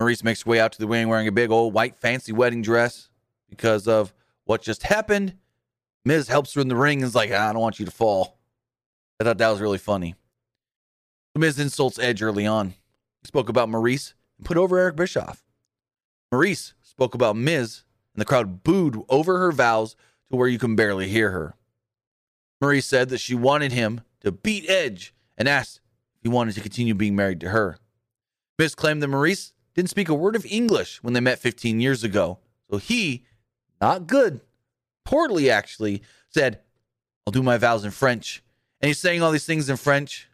[0.01, 2.62] Maryse makes her way out to the ring wearing a big old white fancy wedding
[2.62, 3.09] dress
[3.49, 4.12] because of
[4.45, 5.35] what just happened.
[6.05, 7.93] Miz helps her in the ring and is like, ah, I don't want you to
[7.93, 8.39] fall.
[9.20, 10.16] I thought that was really funny.
[11.37, 12.70] Miz insults Edge early on.
[12.70, 15.45] He spoke about Maryse and put over Eric Bischoff.
[16.33, 19.95] Maryse spoke about Miz, and the crowd booed over her vows
[20.30, 21.55] to where you can barely hear her.
[22.62, 25.80] Maryse said that she wanted him to beat Edge and asked
[26.16, 27.76] if he wanted to continue being married to her.
[28.58, 32.04] Miz claimed that Maryse didn't speak a word of English when they met 15 years
[32.04, 32.38] ago,
[32.70, 33.24] so he,
[33.80, 34.40] not good,
[35.04, 36.60] poorly actually, said,
[37.26, 38.42] I'll do my vows in French.
[38.80, 40.28] And he's saying all these things in French.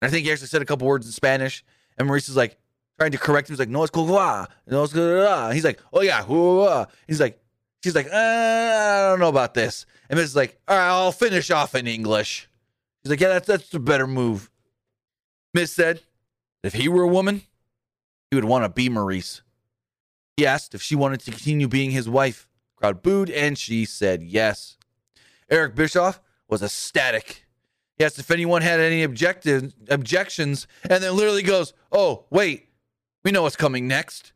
[0.00, 1.64] And I think he actually said a couple words in Spanish.
[1.96, 2.58] And Maryse is like
[2.98, 3.54] trying to correct him.
[3.54, 4.06] He's like, no, it's cool.
[4.06, 5.54] No, it's good.
[5.54, 6.86] He's like, oh, yeah.
[7.06, 7.38] He's like,
[7.82, 9.86] she's like, uh, I don't know about this.
[10.08, 12.48] And Miz is like, all right, I'll finish off in English.
[13.02, 14.50] He's like, yeah, that's, that's a better move.
[15.54, 16.02] Miz said,
[16.62, 17.42] if he were a woman,
[18.30, 19.42] he would want to be Maryse.
[20.36, 22.48] He asked if she wanted to continue being his wife.
[22.76, 24.76] Crowd booed, and she said yes.
[25.50, 27.44] Eric Bischoff was ecstatic.
[27.96, 32.68] He asked if anyone had any objective objections, and then literally goes, "Oh, wait,
[33.24, 34.32] we know what's coming next."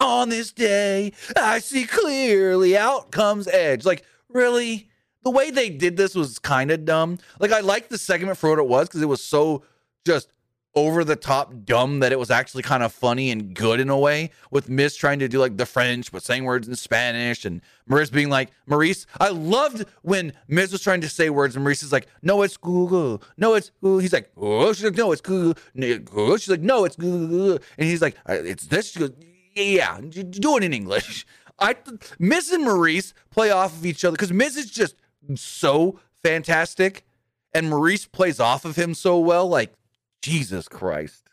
[0.00, 2.76] On this day, I see clearly.
[2.76, 3.84] Out comes Edge.
[3.84, 4.88] Like, really?
[5.22, 7.18] The way they did this was kind of dumb.
[7.38, 9.62] Like, I liked the segment for what it was because it was so
[10.06, 10.32] just
[10.74, 13.98] over the top dumb that it was actually kind of funny and good in a
[13.98, 17.60] way with Miz trying to do like the French but saying words in Spanish and
[17.88, 21.82] Maryse being like Maryse I loved when Miz was trying to say words and Maryse
[21.82, 25.20] is like no it's Google no it's Google he's like oh she's like no it's
[25.20, 29.10] Google she's like no it's Google and he's like uh, it's this she goes
[29.54, 31.26] yeah do it in English
[31.58, 31.76] I
[32.18, 34.96] Miz and Maryse play off of each other because Miz is just
[35.34, 37.04] so fantastic
[37.52, 39.74] and Maryse plays off of him so well like
[40.22, 41.28] Jesus Christ.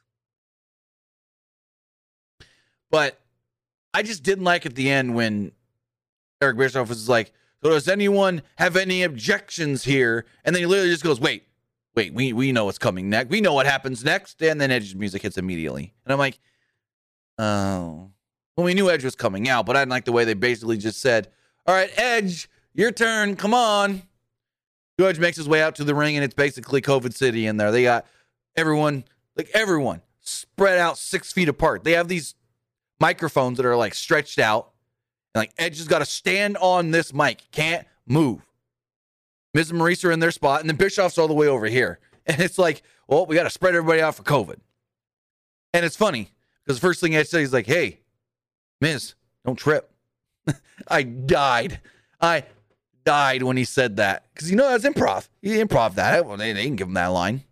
[2.89, 3.19] But
[3.93, 5.51] I just didn't like at the end when
[6.41, 7.31] Eric Bischoff was like,
[7.63, 10.25] so does anyone have any objections here?
[10.45, 11.43] And then he literally just goes, wait,
[11.95, 13.29] wait, we, we know what's coming next.
[13.29, 14.41] We know what happens next.
[14.41, 15.93] And then Edge's music hits immediately.
[16.05, 16.39] And I'm like,
[17.37, 18.11] Um, oh.
[18.55, 20.77] Well, we knew Edge was coming out, but I didn't like the way they basically
[20.77, 21.27] just said,
[21.67, 23.35] all right, Edge, your turn.
[23.35, 24.01] Come on.
[24.99, 27.71] Edge makes his way out to the ring, and it's basically COVID City in there.
[27.71, 28.07] They got
[28.55, 29.03] everyone,
[29.35, 31.83] like everyone, spread out six feet apart.
[31.83, 32.33] They have these
[32.99, 34.71] microphones that are like stretched out.
[35.35, 38.41] And like Edge has got to stand on this mic, can't move.
[39.53, 41.99] Miz and Maryse are in their spot, and then Bischoff's all the way over here.
[42.25, 44.57] And it's like, well, we got to spread everybody out for COVID.
[45.73, 46.31] And it's funny
[46.67, 48.01] because the first thing I said, he's like, hey,
[48.81, 49.15] Miz,
[49.45, 49.89] don't trip.
[50.89, 51.79] I died.
[52.19, 52.43] I
[53.05, 55.29] died when he said that because you know that's improv.
[55.41, 56.25] He improv that.
[56.25, 57.45] Well, they, they didn't give him that line.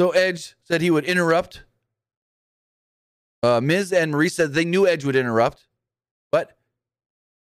[0.00, 1.64] So Edge said he would interrupt.
[3.42, 5.66] Uh, Miz and Maryse said they knew Edge would interrupt,
[6.30, 6.56] but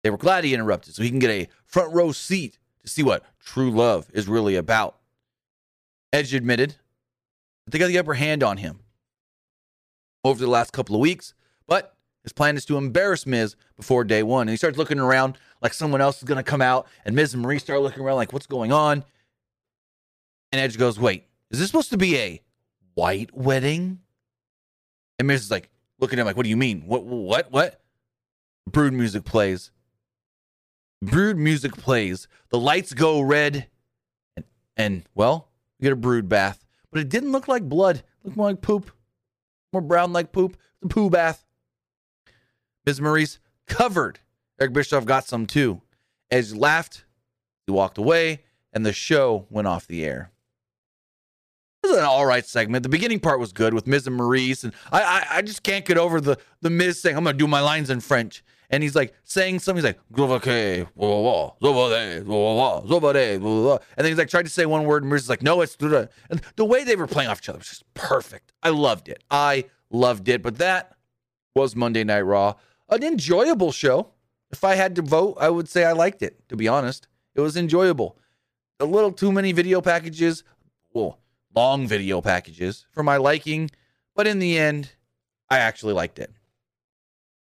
[0.03, 3.03] they were glad he interrupted so he can get a front row seat to see
[3.03, 4.97] what true love is really about.
[6.11, 6.75] Edge admitted
[7.63, 8.81] that they got the upper hand on him
[10.23, 11.33] over the last couple of weeks,
[11.67, 14.43] but his plan is to embarrass Miz before day one.
[14.43, 17.33] And he starts looking around like someone else is going to come out, and Miz
[17.33, 19.03] and Maryse start looking around like, what's going on?
[20.51, 22.41] And Edge goes, wait, is this supposed to be a
[22.95, 23.99] white wedding?
[25.19, 26.83] And Miz is like, looking at him like, what do you mean?
[26.85, 27.81] What, what, what?
[28.69, 29.71] Brood music plays.
[31.01, 32.27] Brood music plays.
[32.49, 33.67] The lights go red.
[34.35, 34.45] And,
[34.75, 35.49] and well,
[35.79, 36.65] we get a brood bath.
[36.91, 37.97] But it didn't look like blood.
[37.97, 38.91] It looked more like poop.
[39.73, 40.57] More brown like poop.
[40.81, 41.45] The poo bath.
[42.85, 44.19] Miz Maryse covered.
[44.59, 45.81] Eric Bischoff got some too.
[46.31, 47.05] Edge laughed.
[47.65, 48.43] He walked away.
[48.73, 50.31] And the show went off the air.
[51.83, 52.83] It was an all right segment.
[52.83, 55.85] The beginning part was good with Miz and Maryse, and I, I, I just can't
[55.85, 58.95] get over the the Miz saying, "I'm gonna do my lines in French," and he's
[58.95, 59.83] like saying something.
[59.83, 59.99] He's like,
[63.97, 65.77] and then he's like trying to say one word, and Miz is like, "No, it's
[65.79, 68.51] and the way they were playing off each other was just perfect.
[68.63, 69.23] I loved it.
[69.31, 70.41] I loved it.
[70.41, 70.95] But that
[71.55, 72.55] was Monday Night Raw,
[72.89, 74.11] an enjoyable show.
[74.51, 76.47] If I had to vote, I would say I liked it.
[76.49, 78.17] To be honest, it was enjoyable.
[78.79, 80.43] A little too many video packages.
[80.93, 81.19] Well
[81.57, 83.67] long video packages for my liking,
[84.15, 84.91] but in the end,
[85.49, 86.31] I actually liked it.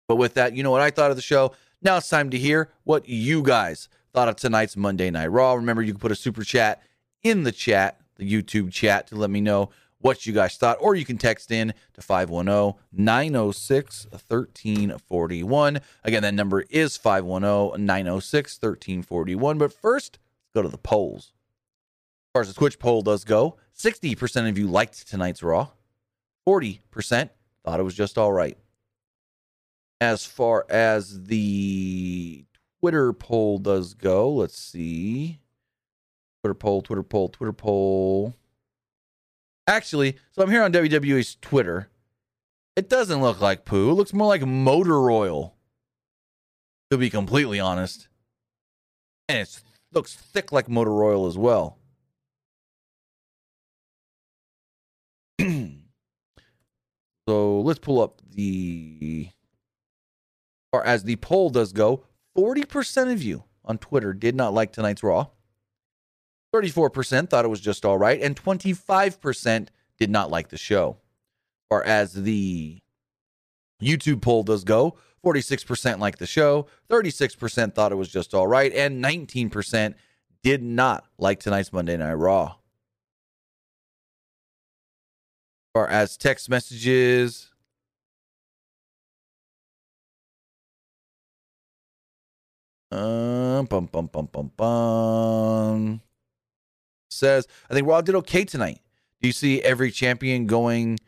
[0.08, 1.52] But with that, you know what I thought of the show.
[1.82, 5.54] Now it's time to hear what you guys thought of tonight's Monday Night Raw.
[5.54, 6.82] Remember, you can put a super chat
[7.22, 10.94] in the chat, the YouTube chat, to let me know what you guys thought, or
[10.94, 15.80] you can text in to 510 906 1341.
[16.04, 19.58] Again, that number is 510 906 1341.
[19.58, 21.32] But first, let's go to the polls.
[22.28, 25.68] As far as the Twitch poll does go, 60% of you liked tonight's Raw.
[26.46, 27.30] 40%
[27.64, 28.56] thought it was just all right.
[30.00, 32.44] As far as the
[32.80, 35.40] Twitter poll does go, let's see.
[36.42, 38.34] Twitter poll, Twitter poll, Twitter poll.
[39.66, 41.88] Actually, so I'm here on WWE's Twitter.
[42.76, 43.90] It doesn't look like poo.
[43.90, 45.54] It looks more like motor oil.
[46.90, 48.06] To be completely honest.
[49.28, 49.60] And it
[49.92, 51.78] looks thick like motor oil as well.
[55.40, 59.30] so let's pull up the,
[60.76, 62.04] or as the poll does go,
[62.36, 65.28] 40% of you on Twitter did not like tonight's Raw.
[66.54, 69.68] 34% thought it was just all right, and 25%
[69.98, 70.98] did not like the show.
[71.70, 72.78] Or as the
[73.82, 78.72] YouTube poll does go, 46% liked the show, 36% thought it was just all right,
[78.74, 79.94] and 19%
[80.42, 82.56] did not like tonight's Monday Night Raw.
[85.72, 87.50] far as text messages.
[92.96, 96.00] Uh, bum, bum, bum, bum, bum.
[97.10, 98.80] Says, I think Raw did okay tonight.
[99.20, 100.98] Do you see every champion going,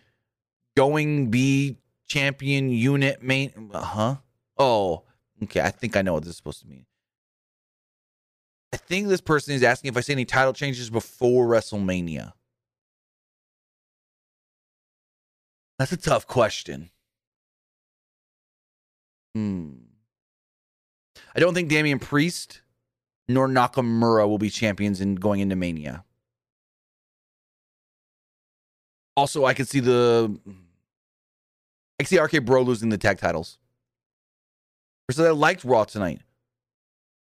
[0.77, 3.71] going be champion unit main?
[3.73, 4.17] Uh huh.
[4.59, 5.05] Oh,
[5.43, 5.63] okay.
[5.63, 6.85] I think I know what this is supposed to mean.
[8.75, 12.35] I think this person is asking if I see any title changes before WrestleMania.
[15.79, 16.91] That's a tough question.
[19.35, 19.88] Hmm.
[21.39, 22.63] I don't think Damian Priest
[23.29, 26.03] nor Nakamura will be champions in going into Mania.
[29.17, 33.59] Also, I could see the I can see RK Bro losing the tag titles.
[35.13, 36.23] So I liked Raw tonight.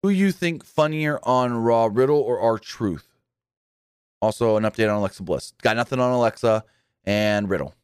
[0.02, 3.06] Who you think funnier on Raw, Riddle or R-Truth?
[4.22, 5.52] Also, an update on Alexa Bliss.
[5.62, 6.64] Got nothing on Alexa
[7.04, 7.76] and Riddle.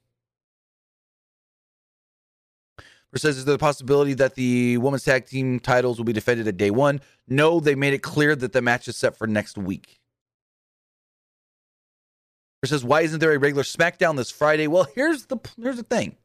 [3.19, 6.57] Says, is there the possibility that the women's tag team titles will be defended at
[6.57, 6.99] day one?
[7.27, 9.99] No, they made it clear that the match is set for next week.
[12.65, 14.67] says, why isn't there a regular SmackDown this Friday?
[14.67, 16.17] Well, here's the here's the thing.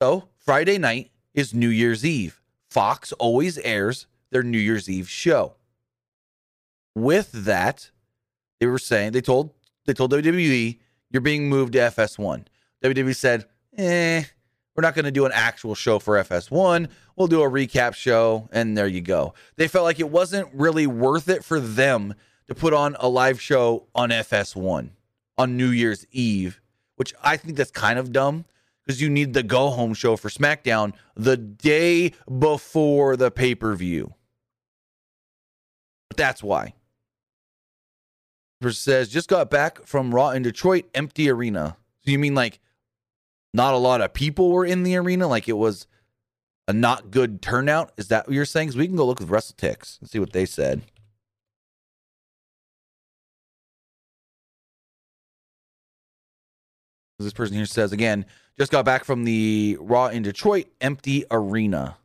[0.00, 2.40] So Friday night is New Year's Eve.
[2.70, 5.56] Fox always airs their New Year's Eve show.
[6.94, 7.90] With that,
[8.60, 9.52] they were saying they told
[9.86, 10.78] they told WWE
[11.10, 12.46] you're being moved to FS1.
[12.84, 13.46] WWE said,
[13.76, 14.24] eh,
[14.78, 16.88] we're not going to do an actual show for FS1.
[17.16, 19.34] We'll do a recap show, and there you go.
[19.56, 22.14] They felt like it wasn't really worth it for them
[22.46, 24.90] to put on a live show on FS1
[25.36, 26.60] on New Year's Eve
[26.98, 28.44] which I think that's kind of dumb
[28.84, 33.74] because you need the go home show for SmackDown the day before the pay per
[33.74, 34.14] view.
[36.08, 36.74] But that's why.
[38.68, 41.76] Says just got back from Raw in Detroit, empty arena.
[42.04, 42.58] So you mean like
[43.52, 45.26] not a lot of people were in the arena?
[45.26, 45.86] Like it was
[46.66, 47.92] a not good turnout?
[47.96, 48.68] Is that what you're saying?
[48.68, 50.82] Because we can go look with WrestleTix and see what they said.
[57.18, 58.26] This person here says again,
[58.58, 61.96] just got back from the Raw in Detroit, empty arena.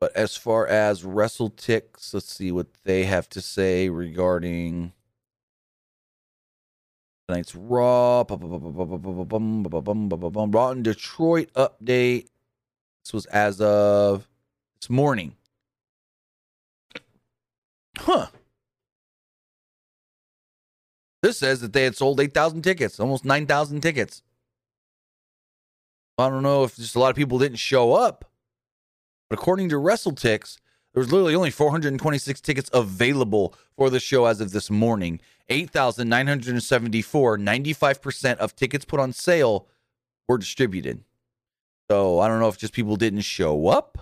[0.00, 4.92] But as far as WrestleTix, let's see what they have to say regarding
[7.28, 8.24] tonight's Raw.
[8.28, 9.50] Raw
[10.70, 12.28] in Detroit update.
[13.04, 14.28] This was as of
[14.80, 15.34] this morning.
[17.98, 18.28] Huh.
[21.22, 24.22] This says that they had sold 8,000 tickets, almost 9,000 tickets.
[26.16, 28.24] I don't know if just a lot of people didn't show up.
[29.28, 30.58] But according to WrestleTix,
[30.94, 35.20] there was literally only 426 tickets available for the show as of this morning.
[35.48, 39.66] 8,974, 95% of tickets put on sale
[40.28, 41.04] were distributed.
[41.90, 43.98] So I don't know if just people didn't show up.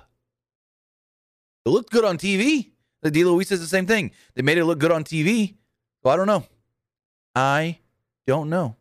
[1.65, 2.71] It looked good on TV.
[3.03, 3.25] The D.
[3.25, 4.11] Louise says the same thing.
[4.35, 5.55] They made it look good on TV.
[6.03, 6.45] So I don't know.
[7.35, 7.79] I
[8.27, 8.77] don't know.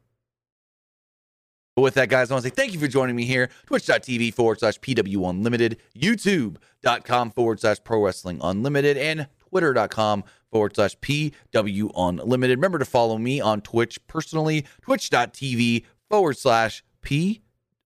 [1.75, 3.49] But with that, guys, I want to say thank you for joining me here.
[3.65, 10.97] Twitch.tv forward slash PW Unlimited, YouTube.com forward slash Pro Wrestling Unlimited, and Twitter.com forward slash
[10.99, 12.57] PW Unlimited.
[12.57, 17.41] Remember to follow me on Twitch personally, twitch.tv forward slash P.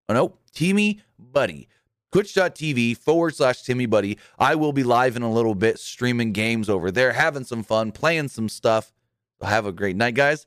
[0.08, 1.68] Oh, no, Timmy Buddy.
[2.12, 4.20] Twitch.tv forward slash Timmy Buddy.
[4.38, 7.92] I will be live in a little bit, streaming games over there, having some fun,
[7.92, 8.94] playing some stuff.
[9.40, 10.46] So have a great night, guys,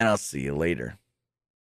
[0.00, 0.98] and I'll see you later.